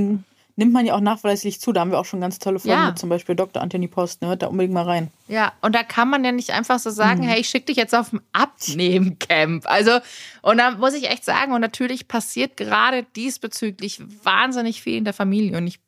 Nimmt 0.59 0.73
man 0.73 0.85
ja 0.85 0.95
auch 0.95 1.01
nachweislich 1.01 1.61
zu. 1.61 1.73
Da 1.73 1.83
haben 1.83 1.93
wir 1.93 2.01
auch 2.01 2.05
schon 2.05 2.21
ganz 2.21 2.41
tolle 2.41 2.59
Folgen 2.59 2.77
ja. 2.77 2.87
mit 2.89 2.99
zum 2.99 3.09
Beispiel 3.09 3.37
Dr. 3.37 3.63
Anthony 3.63 3.87
Post. 3.87 4.23
Ne? 4.23 4.29
Hört 4.29 4.43
da 4.43 4.49
unbedingt 4.49 4.75
mal 4.75 4.83
rein. 4.83 5.13
Ja, 5.29 5.53
und 5.61 5.73
da 5.73 5.85
kann 5.85 6.11
man 6.11 6.25
ja 6.25 6.33
nicht 6.33 6.51
einfach 6.51 6.81
so 6.81 6.91
sagen, 6.91 7.21
mhm. 7.21 7.29
hey, 7.29 7.41
ich 7.41 7.49
schicke 7.49 7.67
dich 7.67 7.77
jetzt 7.77 7.95
auf 7.95 8.13
ein 8.13 8.21
Abnehmcamp. 8.33 9.71
Also, 9.71 10.01
und 10.43 10.59
da 10.59 10.73
muss 10.73 10.95
ich 10.95 11.11
echt 11.11 11.25
sagen, 11.25 11.53
und 11.53 11.61
natürlich 11.61 12.09
passiert 12.09 12.57
gerade 12.57 13.05
diesbezüglich 13.15 14.03
wahnsinnig 14.25 14.83
viel 14.83 14.97
in 14.97 15.05
der 15.05 15.15
Familie. 15.15 15.57
Und 15.57 15.69
ich 15.69 15.79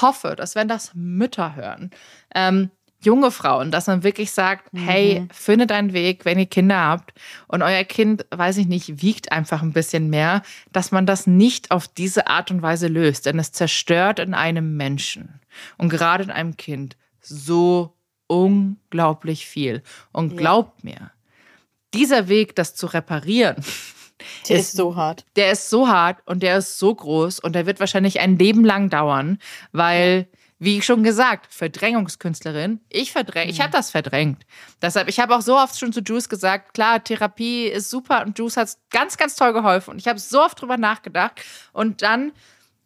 hoffe, 0.00 0.34
dass 0.34 0.56
wenn 0.56 0.66
das 0.66 0.90
Mütter 0.94 1.54
hören, 1.54 1.92
ähm, 2.34 2.72
junge 3.02 3.30
Frauen, 3.30 3.70
dass 3.70 3.86
man 3.86 4.02
wirklich 4.02 4.32
sagt, 4.32 4.72
mhm. 4.72 4.78
hey, 4.78 5.28
findet 5.32 5.72
einen 5.72 5.92
Weg, 5.92 6.24
wenn 6.24 6.38
ihr 6.38 6.46
Kinder 6.46 6.78
habt 6.78 7.12
und 7.48 7.62
euer 7.62 7.84
Kind, 7.84 8.26
weiß 8.30 8.58
ich 8.58 8.66
nicht, 8.66 9.02
wiegt 9.02 9.32
einfach 9.32 9.62
ein 9.62 9.72
bisschen 9.72 10.10
mehr, 10.10 10.42
dass 10.72 10.92
man 10.92 11.06
das 11.06 11.26
nicht 11.26 11.70
auf 11.70 11.88
diese 11.88 12.26
Art 12.26 12.50
und 12.50 12.62
Weise 12.62 12.88
löst, 12.88 13.26
denn 13.26 13.38
es 13.38 13.52
zerstört 13.52 14.18
in 14.18 14.34
einem 14.34 14.76
Menschen 14.76 15.40
und 15.78 15.88
gerade 15.88 16.24
in 16.24 16.30
einem 16.30 16.56
Kind 16.56 16.96
so 17.20 17.94
unglaublich 18.26 19.46
viel. 19.46 19.82
Und 20.12 20.36
glaubt 20.36 20.84
ja. 20.84 20.90
mir, 20.90 21.10
dieser 21.94 22.28
Weg, 22.28 22.54
das 22.54 22.74
zu 22.74 22.86
reparieren, 22.86 23.56
der 24.48 24.56
ist, 24.56 24.68
ist, 24.68 24.76
so 24.76 24.94
hart. 24.94 25.24
Der 25.36 25.50
ist 25.52 25.70
so 25.70 25.88
hart 25.88 26.18
und 26.26 26.42
der 26.42 26.58
ist 26.58 26.78
so 26.78 26.94
groß 26.94 27.40
und 27.40 27.54
der 27.54 27.66
wird 27.66 27.80
wahrscheinlich 27.80 28.20
ein 28.20 28.38
Leben 28.38 28.64
lang 28.64 28.90
dauern, 28.90 29.38
weil 29.72 30.28
ja 30.28 30.39
wie 30.60 30.82
schon 30.82 31.02
gesagt, 31.02 31.52
Verdrängungskünstlerin. 31.52 32.80
Ich 32.90 33.12
verdräng, 33.12 33.46
mhm. 33.46 33.50
ich 33.50 33.60
habe 33.60 33.72
das 33.72 33.90
verdrängt. 33.90 34.44
Deshalb, 34.80 35.08
ich 35.08 35.18
habe 35.18 35.34
auch 35.34 35.40
so 35.40 35.56
oft 35.56 35.78
schon 35.78 35.92
zu 35.92 36.00
Juice 36.00 36.28
gesagt, 36.28 36.74
klar, 36.74 37.02
Therapie 37.02 37.64
ist 37.64 37.88
super 37.90 38.22
und 38.24 38.38
Juice 38.38 38.58
hat 38.58 38.76
ganz, 38.90 39.16
ganz 39.16 39.34
toll 39.34 39.54
geholfen. 39.54 39.92
Und 39.92 39.98
ich 39.98 40.06
habe 40.06 40.20
so 40.20 40.42
oft 40.42 40.60
drüber 40.60 40.76
nachgedacht. 40.76 41.40
Und 41.72 42.02
dann 42.02 42.32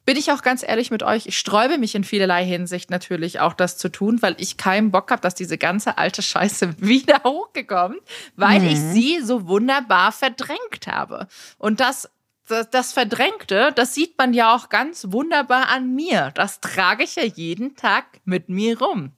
bin 0.06 0.16
ich 0.16 0.30
auch 0.30 0.42
ganz 0.42 0.62
ehrlich 0.62 0.90
mit 0.90 1.02
euch, 1.02 1.26
ich 1.26 1.36
sträube 1.38 1.78
mich 1.78 1.94
in 1.94 2.04
vielerlei 2.04 2.44
Hinsicht 2.44 2.90
natürlich 2.90 3.40
auch 3.40 3.54
das 3.54 3.76
zu 3.76 3.88
tun, 3.88 4.20
weil 4.22 4.36
ich 4.38 4.56
keinen 4.56 4.90
Bock 4.90 5.10
habe, 5.10 5.22
dass 5.22 5.34
diese 5.34 5.58
ganze 5.58 5.98
alte 5.98 6.22
Scheiße 6.22 6.76
wieder 6.78 7.22
hochgekommen, 7.24 7.98
weil 8.36 8.60
mhm. 8.60 8.68
ich 8.68 8.78
sie 8.78 9.20
so 9.20 9.48
wunderbar 9.48 10.12
verdrängt 10.12 10.86
habe. 10.86 11.26
Und 11.58 11.80
das 11.80 12.08
das, 12.48 12.70
das 12.70 12.92
Verdrängte, 12.92 13.72
das 13.74 13.94
sieht 13.94 14.18
man 14.18 14.34
ja 14.34 14.54
auch 14.54 14.68
ganz 14.68 15.06
wunderbar 15.10 15.68
an 15.68 15.94
mir. 15.94 16.30
Das 16.34 16.60
trage 16.60 17.04
ich 17.04 17.16
ja 17.16 17.24
jeden 17.24 17.76
Tag 17.76 18.04
mit 18.24 18.48
mir 18.48 18.78
rum. 18.78 19.12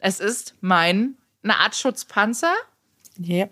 Es 0.00 0.20
ist 0.20 0.54
mein, 0.60 1.16
eine 1.42 1.58
Art 1.58 1.74
Schutzpanzer, 1.74 2.54
yeah. 3.18 3.48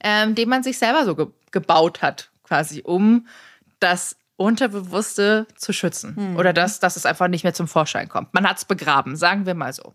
ähm, 0.00 0.34
den 0.34 0.48
man 0.48 0.62
sich 0.62 0.78
selber 0.78 1.04
so 1.04 1.14
ge 1.14 1.26
gebaut 1.50 2.02
hat, 2.02 2.30
quasi, 2.42 2.82
um 2.84 3.26
das 3.80 4.16
Unterbewusste 4.36 5.46
zu 5.56 5.72
schützen. 5.72 6.14
Mhm. 6.14 6.36
Oder 6.36 6.52
dass, 6.52 6.78
dass 6.78 6.96
es 6.96 7.06
einfach 7.06 7.26
nicht 7.28 7.42
mehr 7.42 7.54
zum 7.54 7.68
Vorschein 7.68 8.06
kommt. 8.10 8.34
Man 8.34 8.46
hat 8.46 8.58
es 8.58 8.66
begraben, 8.66 9.16
sagen 9.16 9.46
wir 9.46 9.54
mal 9.54 9.72
so. 9.72 9.94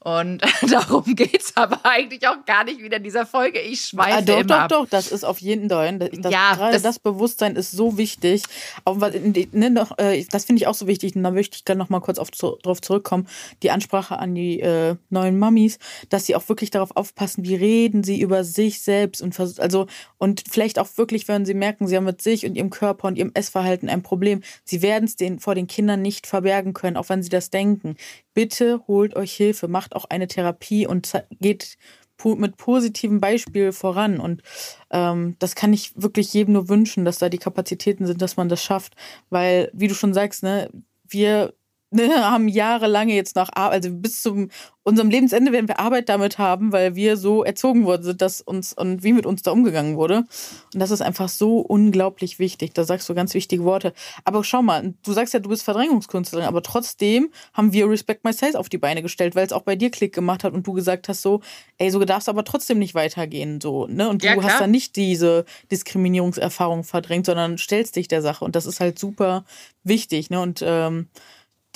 Und 0.00 0.42
darum 0.70 1.16
geht 1.16 1.40
es 1.40 1.56
aber 1.56 1.80
eigentlich 1.84 2.26
auch 2.28 2.44
gar 2.46 2.62
nicht 2.64 2.80
wieder 2.80 2.98
in 2.98 3.02
dieser 3.02 3.26
Folge. 3.26 3.60
Ich 3.60 3.80
schweife 3.80 4.18
ah, 4.18 4.22
doch, 4.22 4.40
immer 4.40 4.44
doch, 4.44 4.56
ab. 4.56 4.68
doch, 4.68 4.86
das 4.88 5.10
ist 5.10 5.24
auf 5.24 5.40
jeden 5.40 5.68
Fall. 5.68 5.98
Das, 5.98 6.32
ja, 6.32 6.54
gerade 6.54 6.72
das, 6.72 6.82
das, 6.82 6.98
Bewusstsein 7.00 7.56
ist 7.56 7.72
so 7.72 7.98
wichtig. 7.98 8.44
Auch, 8.84 8.96
ne, 8.96 9.70
noch, 9.70 9.98
äh, 9.98 10.24
das 10.30 10.44
finde 10.44 10.62
ich 10.62 10.68
auch 10.68 10.74
so 10.74 10.86
wichtig. 10.86 11.16
Und 11.16 11.24
da 11.24 11.32
möchte 11.32 11.56
ich 11.56 11.64
gerne 11.64 11.80
noch 11.80 11.88
mal 11.88 12.00
kurz 12.00 12.18
auf, 12.18 12.30
drauf 12.30 12.80
zurückkommen. 12.80 13.26
Die 13.64 13.72
Ansprache 13.72 14.18
an 14.18 14.36
die 14.36 14.60
äh, 14.60 14.94
neuen 15.10 15.36
Mamis, 15.38 15.78
dass 16.10 16.26
sie 16.26 16.36
auch 16.36 16.48
wirklich 16.48 16.70
darauf 16.70 16.96
aufpassen, 16.96 17.44
wie 17.44 17.56
reden 17.56 18.04
sie 18.04 18.20
über 18.20 18.44
sich 18.44 18.80
selbst 18.80 19.20
und 19.20 19.38
also 19.38 19.86
und 20.18 20.44
vielleicht 20.48 20.78
auch 20.78 20.88
wirklich, 20.96 21.26
wenn 21.28 21.44
sie 21.44 21.54
merken, 21.54 21.88
sie 21.88 21.96
haben 21.96 22.04
mit 22.04 22.22
sich 22.22 22.46
und 22.46 22.54
ihrem 22.54 22.70
Körper 22.70 23.08
und 23.08 23.16
ihrem 23.16 23.32
Essverhalten 23.34 23.88
ein 23.88 24.02
Problem, 24.02 24.42
sie 24.64 24.82
werden 24.82 25.04
es 25.04 25.16
den 25.16 25.40
vor 25.40 25.54
den 25.54 25.66
Kindern 25.66 26.02
nicht 26.02 26.26
verbergen 26.26 26.72
können, 26.72 26.96
auch 26.96 27.08
wenn 27.08 27.22
sie 27.22 27.28
das 27.28 27.50
denken 27.50 27.96
bitte 28.38 28.84
holt 28.86 29.16
euch 29.16 29.32
Hilfe, 29.32 29.66
macht 29.66 29.87
auch 29.94 30.06
eine 30.06 30.26
Therapie 30.26 30.86
und 30.86 31.12
geht 31.40 31.76
mit 32.24 32.56
positivem 32.56 33.20
Beispiel 33.20 33.72
voran. 33.72 34.18
Und 34.18 34.42
ähm, 34.90 35.36
das 35.38 35.54
kann 35.54 35.72
ich 35.72 35.92
wirklich 35.94 36.32
jedem 36.32 36.54
nur 36.54 36.68
wünschen, 36.68 37.04
dass 37.04 37.18
da 37.18 37.28
die 37.28 37.38
Kapazitäten 37.38 38.06
sind, 38.06 38.20
dass 38.22 38.36
man 38.36 38.48
das 38.48 38.62
schafft. 38.62 38.94
Weil, 39.30 39.70
wie 39.72 39.88
du 39.88 39.94
schon 39.94 40.14
sagst, 40.14 40.42
ne, 40.42 40.70
wir 41.08 41.54
ne, 41.90 42.30
haben 42.30 42.48
jahrelang 42.48 43.08
jetzt 43.08 43.36
noch, 43.36 43.48
also 43.52 43.90
bis 43.92 44.22
zum 44.22 44.48
unserem 44.88 45.10
Lebensende 45.10 45.52
werden 45.52 45.68
wir 45.68 45.80
Arbeit 45.80 46.08
damit 46.08 46.38
haben, 46.38 46.72
weil 46.72 46.94
wir 46.94 47.18
so 47.18 47.44
erzogen 47.44 47.84
worden 47.84 48.04
sind, 48.04 48.22
dass 48.22 48.40
uns 48.40 48.72
und 48.72 49.02
wie 49.02 49.12
mit 49.12 49.26
uns 49.26 49.42
da 49.42 49.50
umgegangen 49.50 49.98
wurde. 49.98 50.24
Und 50.72 50.80
das 50.80 50.90
ist 50.90 51.02
einfach 51.02 51.28
so 51.28 51.58
unglaublich 51.58 52.38
wichtig. 52.38 52.72
Da 52.72 52.84
sagst 52.84 53.06
du 53.06 53.14
ganz 53.14 53.34
wichtige 53.34 53.64
Worte. 53.64 53.92
Aber 54.24 54.42
schau 54.44 54.62
mal, 54.62 54.94
du 55.04 55.12
sagst 55.12 55.34
ja, 55.34 55.40
du 55.40 55.50
bist 55.50 55.62
Verdrängungskünstlerin, 55.62 56.46
aber 56.46 56.62
trotzdem 56.62 57.28
haben 57.52 57.74
wir 57.74 57.86
Respect 57.86 58.24
Myself 58.24 58.54
auf 58.54 58.70
die 58.70 58.78
Beine 58.78 59.02
gestellt, 59.02 59.36
weil 59.36 59.44
es 59.44 59.52
auch 59.52 59.60
bei 59.60 59.76
dir 59.76 59.90
Klick 59.90 60.14
gemacht 60.14 60.42
hat 60.42 60.54
und 60.54 60.66
du 60.66 60.72
gesagt 60.72 61.10
hast 61.10 61.20
so, 61.20 61.42
ey, 61.76 61.90
so 61.90 62.02
darfst 62.06 62.28
du 62.28 62.30
aber 62.30 62.44
trotzdem 62.44 62.78
nicht 62.78 62.94
weitergehen, 62.94 63.60
so, 63.60 63.86
ne? 63.88 64.08
Und 64.08 64.22
du 64.22 64.26
ja, 64.26 64.42
hast 64.42 64.60
dann 64.60 64.70
nicht 64.70 64.96
diese 64.96 65.44
Diskriminierungserfahrung 65.70 66.82
verdrängt, 66.84 67.26
sondern 67.26 67.58
stellst 67.58 67.96
dich 67.96 68.08
der 68.08 68.22
Sache. 68.22 68.42
Und 68.42 68.56
das 68.56 68.64
ist 68.64 68.80
halt 68.80 68.98
super 68.98 69.44
wichtig, 69.84 70.30
ne? 70.30 70.40
Und 70.40 70.62
ähm, 70.64 71.08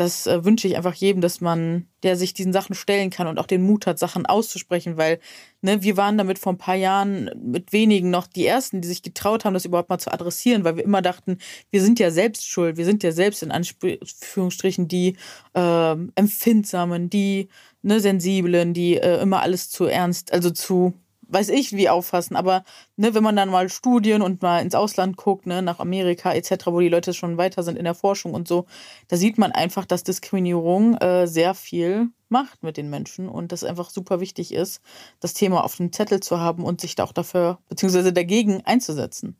das 0.02 0.26
äh, 0.26 0.44
wünsche 0.44 0.66
ich 0.68 0.76
einfach 0.76 0.94
jedem, 0.94 1.20
dass 1.20 1.40
man, 1.40 1.86
der 2.02 2.16
sich 2.16 2.34
diesen 2.34 2.52
Sachen 2.52 2.74
stellen 2.74 3.10
kann 3.10 3.26
und 3.26 3.38
auch 3.38 3.46
den 3.46 3.62
Mut 3.62 3.86
hat, 3.86 3.98
Sachen 3.98 4.26
auszusprechen, 4.26 4.96
weil 4.96 5.20
ne, 5.60 5.82
wir 5.82 5.96
waren 5.96 6.18
damit 6.18 6.38
vor 6.38 6.52
ein 6.52 6.58
paar 6.58 6.74
Jahren 6.74 7.30
mit 7.42 7.72
wenigen 7.72 8.10
noch 8.10 8.26
die 8.26 8.46
Ersten, 8.46 8.80
die 8.80 8.88
sich 8.88 9.02
getraut 9.02 9.44
haben, 9.44 9.54
das 9.54 9.64
überhaupt 9.64 9.90
mal 9.90 9.98
zu 9.98 10.12
adressieren, 10.12 10.64
weil 10.64 10.76
wir 10.76 10.84
immer 10.84 11.02
dachten, 11.02 11.38
wir 11.70 11.80
sind 11.80 11.98
ja 12.00 12.10
selbst 12.10 12.46
schuld, 12.46 12.76
wir 12.76 12.84
sind 12.84 13.02
ja 13.02 13.12
selbst 13.12 13.42
in 13.42 13.52
Anführungsstrichen 13.52 14.88
die 14.88 15.16
äh, 15.54 15.96
Empfindsamen, 16.14 17.08
die 17.08 17.48
ne, 17.82 18.00
Sensiblen, 18.00 18.74
die 18.74 18.96
äh, 18.96 19.20
immer 19.20 19.42
alles 19.42 19.70
zu 19.70 19.84
ernst, 19.84 20.32
also 20.32 20.50
zu 20.50 20.94
weiß 21.32 21.48
ich, 21.50 21.72
wie 21.72 21.88
auffassen. 21.88 22.36
Aber 22.36 22.64
ne, 22.96 23.14
wenn 23.14 23.22
man 23.22 23.36
dann 23.36 23.48
mal 23.48 23.68
Studien 23.68 24.22
und 24.22 24.42
mal 24.42 24.60
ins 24.60 24.74
Ausland 24.74 25.16
guckt, 25.16 25.46
ne, 25.46 25.62
nach 25.62 25.80
Amerika 25.80 26.32
etc., 26.32 26.66
wo 26.66 26.80
die 26.80 26.88
Leute 26.88 27.14
schon 27.14 27.38
weiter 27.38 27.62
sind 27.62 27.76
in 27.78 27.84
der 27.84 27.94
Forschung 27.94 28.34
und 28.34 28.48
so, 28.48 28.66
da 29.08 29.16
sieht 29.16 29.38
man 29.38 29.52
einfach, 29.52 29.86
dass 29.86 30.04
Diskriminierung 30.04 30.96
äh, 30.96 31.26
sehr 31.26 31.54
viel 31.54 32.08
macht 32.28 32.62
mit 32.62 32.76
den 32.76 32.90
Menschen 32.90 33.28
und 33.28 33.52
das 33.52 33.64
einfach 33.64 33.90
super 33.90 34.20
wichtig 34.20 34.52
ist, 34.52 34.80
das 35.20 35.34
Thema 35.34 35.64
auf 35.64 35.76
dem 35.76 35.92
Zettel 35.92 36.20
zu 36.20 36.40
haben 36.40 36.64
und 36.64 36.80
sich 36.80 36.94
da 36.94 37.04
auch 37.04 37.12
dafür, 37.12 37.58
beziehungsweise 37.68 38.12
dagegen 38.12 38.62
einzusetzen. 38.64 39.36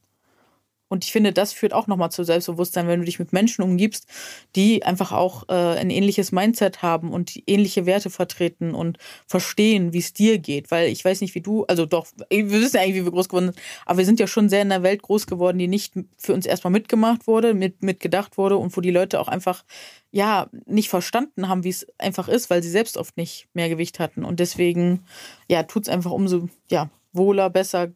Und 0.93 1.07
ich 1.07 1.13
finde, 1.13 1.33
das 1.33 1.55
führt 1.55 1.73
auch 1.73 1.87
nochmal 1.87 2.11
zu 2.11 2.23
Selbstbewusstsein, 2.23 2.87
wenn 2.87 3.01
du 3.01 3.07
dich 3.07 3.19
mit 3.19 3.33
Menschen 3.33 3.63
umgibst, 3.63 4.07
die 4.55 4.85
einfach 4.85 5.11
auch 5.11 5.49
äh, 5.49 5.55
ein 5.55 5.89
ähnliches 5.89 6.33
Mindset 6.33 6.83
haben 6.83 7.13
und 7.13 7.33
ähnliche 7.47 7.87
Werte 7.87 8.11
vertreten 8.11 8.75
und 8.75 8.99
verstehen, 9.27 9.95
wie 9.95 10.01
es 10.01 10.13
dir 10.13 10.39
geht. 10.39 10.71
Weil 10.71 10.89
ich 10.89 11.03
weiß 11.03 11.23
nicht, 11.23 11.35
wie 11.35 11.41
du, 11.41 11.65
also 11.65 11.87
doch, 11.87 12.07
wir 12.29 12.51
wissen 12.51 12.77
ja 12.77 12.83
eigentlich, 12.83 12.97
wie 12.97 13.05
wir 13.07 13.11
groß 13.11 13.31
geworden 13.31 13.47
sind, 13.47 13.61
aber 13.87 13.97
wir 13.97 14.05
sind 14.05 14.21
ja 14.21 14.27
schon 14.27 14.51
sehr 14.51 14.61
in 14.61 14.71
einer 14.71 14.83
Welt 14.83 15.01
groß 15.01 15.27
geworden, 15.27 15.57
die 15.57 15.67
nicht 15.67 15.95
für 16.19 16.35
uns 16.35 16.45
erstmal 16.45 16.73
mitgemacht 16.73 17.27
wurde, 17.27 17.55
mit, 17.55 17.83
mitgedacht 17.83 18.37
wurde 18.37 18.59
und 18.59 18.77
wo 18.77 18.83
die 18.83 18.91
Leute 18.91 19.19
auch 19.19 19.29
einfach 19.29 19.65
ja, 20.11 20.51
nicht 20.67 20.91
verstanden 20.91 21.49
haben, 21.49 21.65
wie 21.65 21.71
es 21.71 21.87
einfach 21.97 22.29
ist, 22.29 22.51
weil 22.51 22.63
sie 22.63 22.69
selbst 22.69 22.99
oft 22.99 23.17
nicht 23.17 23.49
mehr 23.55 23.71
Gewicht 23.71 23.99
hatten. 23.99 24.27
Und 24.27 24.41
deswegen, 24.41 25.07
ja, 25.49 25.63
tut 25.63 25.85
es 25.85 25.89
einfach 25.89 26.11
umso, 26.11 26.51
ja, 26.71 26.91
wohler, 27.15 27.49
besser, 27.49 27.93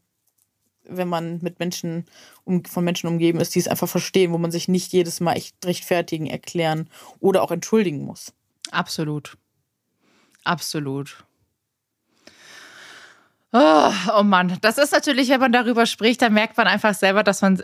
wenn 0.89 1.09
man 1.09 1.39
mit 1.43 1.59
Menschen, 1.59 2.05
um, 2.45 2.65
von 2.65 2.85
Menschen 2.85 3.09
umgeben 3.09 3.41
ist, 3.41 3.55
die 3.55 3.59
es 3.59 3.69
einfach 3.69 3.89
verstehen, 3.89 4.33
wo 4.33 4.39
man 4.39 4.51
sich 4.51 4.69
nicht 4.69 4.93
jedes 4.93 5.21
Mal 5.21 5.35
echt 5.35 5.55
rechtfertigen, 5.65 6.27
erklären 6.27 6.89
oder 7.21 7.43
auch 7.43 7.51
entschuldigen 7.51 8.05
muss. 8.05 8.33
Absolut. 8.71 9.37
Absolut. 10.45 11.25
Oh, 13.53 13.91
oh 14.17 14.23
Mann, 14.23 14.59
das 14.61 14.79
ist 14.79 14.93
natürlich, 14.93 15.29
wenn 15.31 15.41
man 15.41 15.53
darüber 15.53 15.87
spricht, 15.87 16.21
dann 16.23 16.35
merkt 16.35 16.57
man 16.57 16.67
einfach 16.67 16.95
selber, 16.95 17.23
dass 17.23 17.43
man 17.43 17.63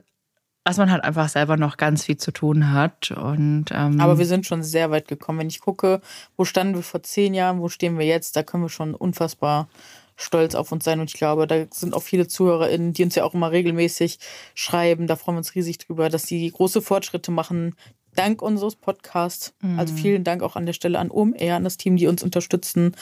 dass 0.64 0.76
man 0.76 0.92
halt 0.92 1.02
einfach 1.02 1.28
selber 1.28 1.56
noch 1.56 1.76
ganz 1.76 2.04
viel 2.04 2.16
zu 2.16 2.30
tun 2.30 2.72
hat. 2.72 3.10
Und, 3.10 3.66
ähm 3.72 4.00
Aber 4.00 4.18
wir 4.18 4.26
sind 4.26 4.46
schon 4.46 4.62
sehr 4.62 4.90
weit 4.90 5.08
gekommen. 5.08 5.40
Wenn 5.40 5.48
ich 5.48 5.60
gucke, 5.60 6.00
wo 6.36 6.44
standen 6.44 6.74
wir 6.74 6.82
vor 6.82 7.02
zehn 7.02 7.34
Jahren, 7.34 7.60
wo 7.60 7.68
stehen 7.68 7.98
wir 7.98 8.06
jetzt, 8.06 8.36
da 8.36 8.42
können 8.42 8.62
wir 8.62 8.68
schon 8.68 8.94
unfassbar 8.94 9.68
stolz 10.22 10.54
auf 10.54 10.72
uns 10.72 10.84
sein. 10.84 11.00
Und 11.00 11.10
ich 11.10 11.16
glaube, 11.16 11.46
da 11.46 11.64
sind 11.70 11.94
auch 11.94 12.02
viele 12.02 12.28
ZuhörerInnen, 12.28 12.92
die 12.92 13.04
uns 13.04 13.14
ja 13.14 13.24
auch 13.24 13.34
immer 13.34 13.52
regelmäßig 13.52 14.18
schreiben. 14.54 15.06
Da 15.06 15.16
freuen 15.16 15.36
wir 15.36 15.38
uns 15.38 15.54
riesig 15.54 15.78
drüber, 15.78 16.08
dass 16.08 16.24
sie 16.24 16.50
große 16.50 16.82
Fortschritte 16.82 17.30
machen. 17.30 17.74
Dank 18.14 18.42
unseres 18.42 18.76
Podcasts. 18.76 19.54
Mhm. 19.60 19.78
Also 19.78 19.94
vielen 19.94 20.24
Dank 20.24 20.42
auch 20.42 20.56
an 20.56 20.66
der 20.66 20.74
Stelle 20.74 20.98
an 20.98 21.10
OMR, 21.10 21.56
an 21.56 21.64
das 21.64 21.76
Team, 21.76 21.96
die 21.96 22.06
uns 22.06 22.22
unterstützen. 22.22 22.94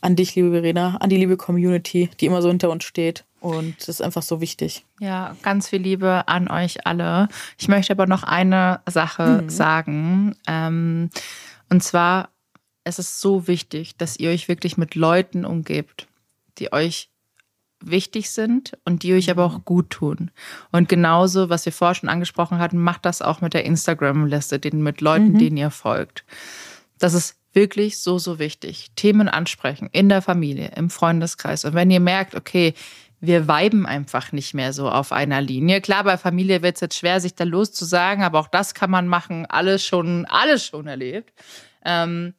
An 0.00 0.16
dich, 0.16 0.34
liebe 0.34 0.50
Verena, 0.50 0.96
an 0.98 1.08
die 1.08 1.16
liebe 1.16 1.36
Community, 1.36 2.10
die 2.20 2.26
immer 2.26 2.42
so 2.42 2.48
hinter 2.48 2.70
uns 2.70 2.84
steht. 2.84 3.24
Und 3.40 3.76
das 3.78 3.88
ist 3.88 4.02
einfach 4.02 4.22
so 4.22 4.40
wichtig. 4.40 4.84
Ja, 4.98 5.36
ganz 5.42 5.68
viel 5.68 5.80
Liebe 5.80 6.26
an 6.26 6.48
euch 6.48 6.86
alle. 6.86 7.28
Ich 7.58 7.68
möchte 7.68 7.92
aber 7.92 8.06
noch 8.06 8.24
eine 8.24 8.80
Sache 8.88 9.42
mhm. 9.42 9.48
sagen. 9.50 10.36
Ähm, 10.46 11.10
und 11.70 11.82
zwar, 11.82 12.30
es 12.84 12.98
ist 12.98 13.20
so 13.20 13.46
wichtig, 13.46 13.96
dass 13.96 14.18
ihr 14.18 14.30
euch 14.30 14.48
wirklich 14.48 14.76
mit 14.76 14.94
Leuten 14.94 15.44
umgebt, 15.44 16.08
die 16.58 16.72
euch 16.72 17.10
wichtig 17.80 18.30
sind 18.30 18.76
und 18.84 19.02
die 19.02 19.14
euch 19.14 19.30
aber 19.30 19.44
auch 19.44 19.58
mhm. 19.58 19.64
gut 19.64 19.90
tun. 19.90 20.30
Und 20.72 20.88
genauso, 20.88 21.50
was 21.50 21.66
wir 21.66 21.72
vorher 21.72 21.94
schon 21.94 22.08
angesprochen 22.08 22.58
hatten, 22.58 22.78
macht 22.78 23.04
das 23.04 23.22
auch 23.22 23.40
mit 23.40 23.54
der 23.54 23.64
Instagram-Liste, 23.64 24.60
mit 24.74 25.00
Leuten, 25.00 25.32
mhm. 25.32 25.38
denen 25.38 25.56
ihr 25.56 25.70
folgt. 25.70 26.24
Das 26.98 27.14
ist 27.14 27.36
wirklich 27.52 27.98
so, 27.98 28.18
so 28.18 28.38
wichtig. 28.38 28.90
Themen 28.96 29.28
ansprechen 29.28 29.88
in 29.92 30.08
der 30.08 30.22
Familie, 30.22 30.72
im 30.76 30.90
Freundeskreis. 30.90 31.64
Und 31.64 31.74
wenn 31.74 31.90
ihr 31.90 32.00
merkt, 32.00 32.34
okay, 32.34 32.74
wir 33.20 33.48
weiben 33.48 33.86
einfach 33.86 34.32
nicht 34.32 34.52
mehr 34.54 34.72
so 34.72 34.90
auf 34.90 35.10
einer 35.10 35.40
Linie. 35.40 35.80
Klar, 35.80 36.04
bei 36.04 36.18
Familie 36.18 36.62
wird 36.62 36.76
es 36.76 36.82
jetzt 36.82 36.98
schwer, 36.98 37.20
sich 37.20 37.34
da 37.34 37.44
loszusagen, 37.44 38.22
aber 38.22 38.38
auch 38.40 38.48
das 38.48 38.74
kann 38.74 38.90
man 38.90 39.08
machen. 39.08 39.46
Alles 39.46 39.84
schon, 39.84 40.26
alles 40.26 40.66
schon 40.66 40.86
erlebt. 40.86 41.32
Ähm, 41.84 42.34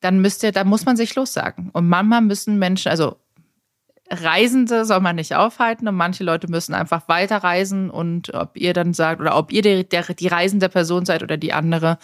dann 0.00 0.20
müsst 0.20 0.42
ihr, 0.42 0.52
da 0.52 0.64
muss 0.64 0.84
man 0.84 0.96
sich 0.96 1.14
lossagen. 1.14 1.70
Und 1.72 1.88
manchmal 1.88 2.22
müssen 2.22 2.58
Menschen, 2.58 2.90
also 2.90 3.16
Reisende 4.10 4.84
soll 4.84 5.00
man 5.00 5.16
nicht 5.16 5.34
aufhalten 5.34 5.86
und 5.86 5.94
manche 5.94 6.24
Leute 6.24 6.48
müssen 6.50 6.74
einfach 6.74 7.08
weiterreisen 7.08 7.90
und 7.90 8.32
ob 8.32 8.56
ihr 8.56 8.72
dann 8.72 8.94
sagt 8.94 9.20
oder 9.20 9.36
ob 9.36 9.52
ihr 9.52 9.60
die, 9.60 9.86
der, 9.86 10.02
die 10.02 10.28
reisende 10.28 10.68
Person 10.70 11.04
seid 11.04 11.22
oder 11.22 11.36
die 11.36 11.52
andere, 11.52 11.98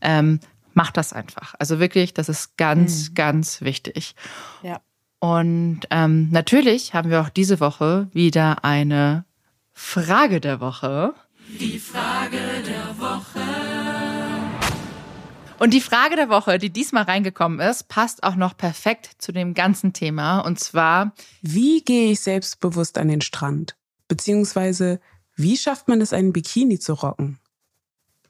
ähm, 0.00 0.40
macht 0.72 0.96
das 0.96 1.12
einfach. 1.12 1.54
Also 1.58 1.78
wirklich, 1.78 2.12
das 2.12 2.28
ist 2.28 2.56
ganz, 2.56 3.10
mhm. 3.10 3.14
ganz 3.14 3.60
wichtig. 3.60 4.16
Ja. 4.62 4.80
Und 5.20 5.82
ähm, 5.90 6.28
natürlich 6.30 6.92
haben 6.92 7.10
wir 7.10 7.20
auch 7.20 7.28
diese 7.28 7.60
Woche 7.60 8.08
wieder 8.12 8.64
eine 8.64 9.24
Frage 9.72 10.40
der 10.40 10.60
Woche. 10.60 11.14
Die 11.60 11.78
Frage 11.78 12.38
Und 15.64 15.72
die 15.72 15.80
Frage 15.80 16.14
der 16.14 16.28
Woche, 16.28 16.58
die 16.58 16.68
diesmal 16.68 17.04
reingekommen 17.04 17.58
ist, 17.58 17.88
passt 17.88 18.22
auch 18.22 18.34
noch 18.34 18.54
perfekt 18.54 19.12
zu 19.16 19.32
dem 19.32 19.54
ganzen 19.54 19.94
Thema. 19.94 20.40
Und 20.40 20.60
zwar, 20.60 21.14
wie 21.40 21.80
gehe 21.80 22.12
ich 22.12 22.20
selbstbewusst 22.20 22.98
an 22.98 23.08
den 23.08 23.22
Strand? 23.22 23.74
Beziehungsweise, 24.06 25.00
wie 25.36 25.56
schafft 25.56 25.88
man 25.88 26.02
es, 26.02 26.12
einen 26.12 26.34
Bikini 26.34 26.78
zu 26.78 26.92
rocken? 26.92 27.38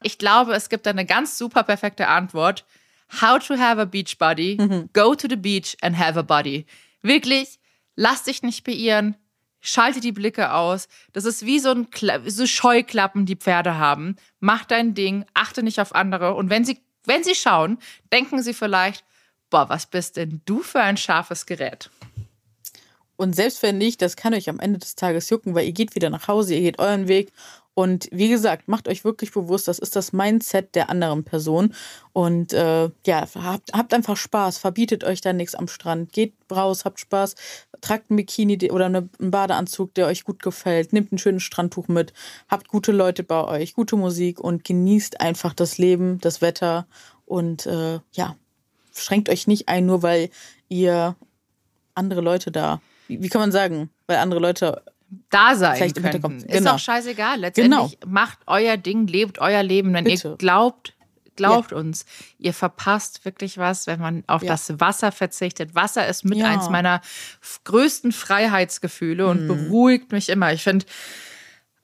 Ich 0.00 0.18
glaube, 0.18 0.54
es 0.54 0.68
gibt 0.68 0.86
eine 0.86 1.04
ganz 1.04 1.36
super 1.36 1.64
perfekte 1.64 2.06
Antwort. 2.06 2.66
How 3.20 3.44
to 3.44 3.58
have 3.58 3.80
a 3.80 3.84
beach 3.84 4.16
body. 4.16 4.56
Mhm. 4.60 4.90
Go 4.92 5.16
to 5.16 5.26
the 5.28 5.34
beach 5.34 5.76
and 5.80 5.98
have 5.98 6.16
a 6.16 6.22
body. 6.22 6.66
Wirklich, 7.02 7.58
lass 7.96 8.22
dich 8.22 8.44
nicht 8.44 8.62
beirren. 8.62 9.16
Schalte 9.60 9.98
die 9.98 10.12
Blicke 10.12 10.52
aus. 10.52 10.86
Das 11.12 11.24
ist 11.24 11.44
wie 11.44 11.58
so 11.58 11.72
ein 11.72 11.90
Kla 11.90 12.20
so 12.28 12.46
Scheuklappen, 12.46 13.26
die 13.26 13.34
Pferde 13.34 13.76
haben. 13.76 14.14
Mach 14.38 14.64
dein 14.66 14.94
Ding, 14.94 15.24
achte 15.34 15.64
nicht 15.64 15.80
auf 15.80 15.96
andere. 15.96 16.34
Und 16.34 16.48
wenn 16.48 16.64
sie, 16.64 16.78
wenn 17.06 17.24
sie 17.24 17.34
schauen, 17.34 17.78
denken 18.12 18.42
sie 18.42 18.54
vielleicht, 18.54 19.04
boah, 19.50 19.68
was 19.68 19.86
bist 19.86 20.16
denn 20.16 20.40
du 20.44 20.62
für 20.62 20.80
ein 20.80 20.96
scharfes 20.96 21.46
Gerät? 21.46 21.90
Und 23.16 23.36
selbst 23.36 23.62
wenn 23.62 23.78
nicht, 23.78 24.02
das 24.02 24.16
kann 24.16 24.34
euch 24.34 24.48
am 24.48 24.58
Ende 24.58 24.78
des 24.78 24.96
Tages 24.96 25.30
jucken, 25.30 25.54
weil 25.54 25.66
ihr 25.66 25.72
geht 25.72 25.94
wieder 25.94 26.10
nach 26.10 26.26
Hause, 26.26 26.54
ihr 26.54 26.62
geht 26.62 26.78
euren 26.78 27.06
Weg 27.06 27.32
und 27.74 28.08
wie 28.12 28.28
gesagt, 28.28 28.68
macht 28.68 28.87
euch 28.87 29.04
wirklich 29.04 29.32
bewusst, 29.32 29.66
das 29.66 29.80
ist 29.80 29.96
das 29.96 30.12
Mindset 30.12 30.76
der 30.76 30.90
anderen 30.90 31.24
Person. 31.24 31.74
Und 32.12 32.52
äh, 32.52 32.90
ja, 33.04 33.28
habt, 33.34 33.72
habt 33.72 33.92
einfach 33.92 34.16
Spaß, 34.16 34.58
verbietet 34.58 35.02
euch 35.02 35.20
da 35.20 35.32
nichts 35.32 35.56
am 35.56 35.66
Strand. 35.66 36.12
Geht 36.12 36.34
raus, 36.52 36.84
habt 36.84 37.00
Spaß, 37.00 37.34
tragt 37.80 38.10
ein 38.10 38.16
Bikini 38.16 38.70
oder 38.70 38.87
einen 38.87 39.10
Badeanzug, 39.18 39.92
der 39.94 40.06
euch 40.06 40.22
gut 40.22 40.40
gefällt. 40.40 40.92
Nehmt 40.92 41.10
ein 41.10 41.18
schönes 41.18 41.42
Strandtuch 41.42 41.88
mit, 41.88 42.12
habt 42.48 42.68
gute 42.68 42.92
Leute 42.92 43.24
bei 43.24 43.44
euch, 43.44 43.74
gute 43.74 43.96
Musik 43.96 44.38
und 44.38 44.62
genießt 44.62 45.20
einfach 45.20 45.52
das 45.52 45.76
Leben, 45.76 46.20
das 46.20 46.40
Wetter. 46.40 46.87
Und 47.26 47.66
äh, 47.66 47.98
ja, 48.12 48.37
schränkt 48.94 49.28
euch 49.28 49.48
nicht 49.48 49.68
ein, 49.68 49.87
nur 49.87 50.04
weil 50.04 50.30
ihr 50.68 51.16
andere 51.96 52.20
Leute 52.20 52.52
da, 52.52 52.80
wie, 53.08 53.20
wie 53.20 53.28
kann 53.28 53.40
man 53.40 53.52
sagen, 53.52 53.90
weil 54.06 54.18
andere 54.18 54.40
Leute 54.40 54.82
da 55.31 55.57
sein 55.57 55.77
Vielleicht 55.77 56.03
könnten. 56.03 56.37
Ist 56.38 56.48
genau. 56.48 56.74
auch 56.74 56.79
scheißegal. 56.79 57.40
Letztendlich 57.40 58.00
genau. 58.00 58.12
macht 58.12 58.38
euer 58.46 58.77
Ding, 58.77 59.07
lebt 59.07 59.38
euer 59.38 59.62
Leben. 59.62 59.92
Wenn 59.92 60.05
Bitte. 60.05 60.29
ihr 60.29 60.37
glaubt, 60.37 60.94
glaubt 61.37 61.72
ja. 61.72 61.77
uns, 61.77 62.07
ihr 62.38 62.55
verpasst 62.55 63.24
wirklich 63.24 63.59
was, 63.59 63.87
wenn 63.87 64.00
man 64.00 64.24
auf 64.27 64.42
ja. 64.42 64.53
das 64.53 64.81
Wasser 64.81 65.12
verzichtet. 65.12 65.74
Wasser 65.74 66.07
ist 66.07 66.24
mit 66.24 66.38
ja. 66.38 66.48
eins 66.48 66.68
meiner 66.70 67.00
größten 67.64 68.12
Freiheitsgefühle 68.12 69.27
und 69.27 69.44
mhm. 69.44 69.48
beruhigt 69.48 70.12
mich 70.12 70.29
immer. 70.29 70.53
Ich 70.53 70.62
finde, 70.62 70.87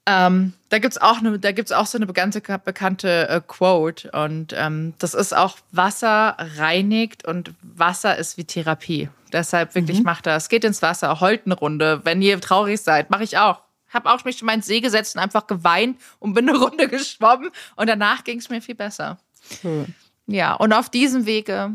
ähm, 0.06 0.54
da 0.70 0.78
gibt's 0.78 0.98
auch 0.98 1.18
eine, 1.18 1.38
da 1.38 1.52
gibt's 1.52 1.72
auch 1.72 1.86
so 1.86 1.98
eine 1.98 2.06
bekannte, 2.06 2.40
bekannte 2.40 3.28
äh, 3.28 3.40
Quote 3.46 4.10
und 4.12 4.54
ähm, 4.56 4.94
das 4.98 5.14
ist 5.14 5.36
auch 5.36 5.58
Wasser 5.72 6.36
reinigt 6.56 7.26
und 7.26 7.52
Wasser 7.62 8.16
ist 8.16 8.36
wie 8.36 8.44
Therapie. 8.44 9.08
Deshalb 9.32 9.74
wirklich 9.74 9.98
mhm. 9.98 10.04
macht 10.04 10.26
das. 10.26 10.48
Geht 10.48 10.64
ins 10.64 10.82
Wasser, 10.82 11.20
heult 11.20 11.46
eine 11.46 11.54
Runde. 11.54 12.00
Wenn 12.04 12.22
ihr 12.22 12.40
traurig 12.40 12.80
seid, 12.80 13.10
mache 13.10 13.24
ich 13.24 13.38
auch. 13.38 13.62
Hab 13.88 14.06
auch 14.06 14.24
mich 14.24 14.40
in 14.40 14.46
meinen 14.46 14.62
See 14.62 14.80
gesetzt 14.80 15.16
und 15.16 15.22
einfach 15.22 15.46
geweint 15.46 16.00
und 16.18 16.34
bin 16.34 16.48
eine 16.48 16.58
Runde 16.62 16.88
geschwommen 16.88 17.50
und 17.76 17.88
danach 17.88 18.24
ging 18.24 18.38
es 18.38 18.48
mir 18.48 18.62
viel 18.62 18.76
besser. 18.76 19.18
Hm. 19.62 19.86
Ja, 20.26 20.54
und 20.54 20.72
auf 20.72 20.90
diesem 20.90 21.26
Wege 21.26 21.74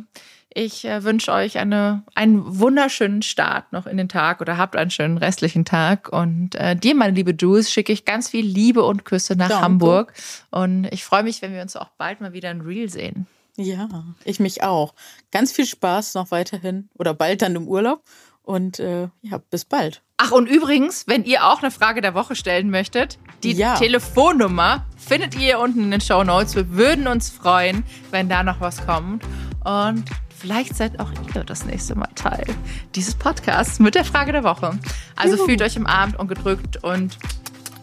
ich 0.58 0.86
äh, 0.86 1.04
wünsche 1.04 1.34
euch 1.34 1.58
eine, 1.58 2.04
einen 2.16 2.60
wunderschönen 2.60 3.22
Start 3.22 3.74
noch 3.74 3.86
in 3.86 3.98
den 3.98 4.08
Tag 4.08 4.40
oder 4.40 4.58
habt 4.58 4.78
einen 4.78 4.90
schönen 4.90 5.18
restlichen 5.18 5.66
Tag. 5.66 6.08
Und 6.08 6.56
äh, 6.56 6.78
dir, 6.78 6.96
meine 6.96 7.14
liebe 7.14 7.36
Jules, 7.38 7.70
schicke 7.70 7.92
ich 7.92 8.06
ganz 8.06 8.30
viel 8.30 8.46
Liebe 8.46 8.84
und 8.84 9.04
Küsse 9.04 9.36
nach 9.36 9.50
Danke. 9.50 9.64
Hamburg. 9.66 10.14
Und 10.52 10.86
ich 10.92 11.04
freue 11.04 11.24
mich, 11.24 11.42
wenn 11.42 11.54
wir 11.54 11.62
uns 11.62 11.76
auch 11.76 11.90
bald 11.98 12.22
mal 12.22 12.32
wieder 12.32 12.52
in 12.52 12.62
Real 12.62 12.88
sehen. 12.88 13.28
Ja, 13.58 13.88
ich 14.24 14.40
mich 14.40 14.64
auch. 14.64 14.94
Ganz 15.32 15.52
viel 15.52 15.66
Spaß 15.66 16.16
noch 16.16 16.32
weiterhin 16.32 16.90
oder 16.98 17.14
bald 17.14 17.42
dann 17.42 17.56
im 17.56 17.68
Urlaub. 17.68 18.04
Und 18.44 18.80
äh, 18.80 19.10
ja, 19.22 19.40
bis 19.50 19.66
bald. 19.66 20.04
Ach, 20.18 20.32
und 20.32 20.48
übrigens, 20.48 21.08
wenn 21.08 21.24
ihr 21.24 21.46
auch 21.46 21.64
eine 21.64 21.72
Frage 21.72 22.02
der 22.02 22.14
Woche 22.14 22.36
stellen 22.36 22.70
möchtet, 22.70 23.18
die 23.44 23.54
ja. 23.54 23.76
Telefonnummer 23.76 24.86
findet 24.98 25.36
ihr 25.36 25.60
unten 25.60 25.82
in 25.82 25.92
den 25.92 26.02
Show 26.02 26.24
Notes. 26.24 26.56
Wir 26.56 26.70
würden 26.72 27.08
uns 27.08 27.30
freuen, 27.30 27.84
wenn 28.12 28.30
da 28.30 28.44
noch 28.44 28.62
was 28.62 28.86
kommt. 28.86 29.24
Und 29.64 30.06
Vielleicht 30.38 30.76
seid 30.76 31.00
auch 31.00 31.12
ihr 31.34 31.44
das 31.44 31.66
nächste 31.66 31.96
Mal 31.96 32.10
Teil 32.14 32.46
dieses 32.94 33.16
Podcasts 33.16 33.80
mit 33.80 33.96
der 33.96 34.04
Frage 34.04 34.32
der 34.32 34.44
Woche. 34.44 34.78
Also 35.16 35.38
Juhu. 35.38 35.46
fühlt 35.46 35.62
euch 35.62 35.76
im 35.76 35.88
Abend 35.88 36.20
und 36.20 36.28
gedrückt 36.28 36.84
und 36.84 37.18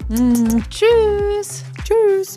mm. 0.08 0.62
tschüss. 0.68 1.64
Tschüss. 1.82 2.36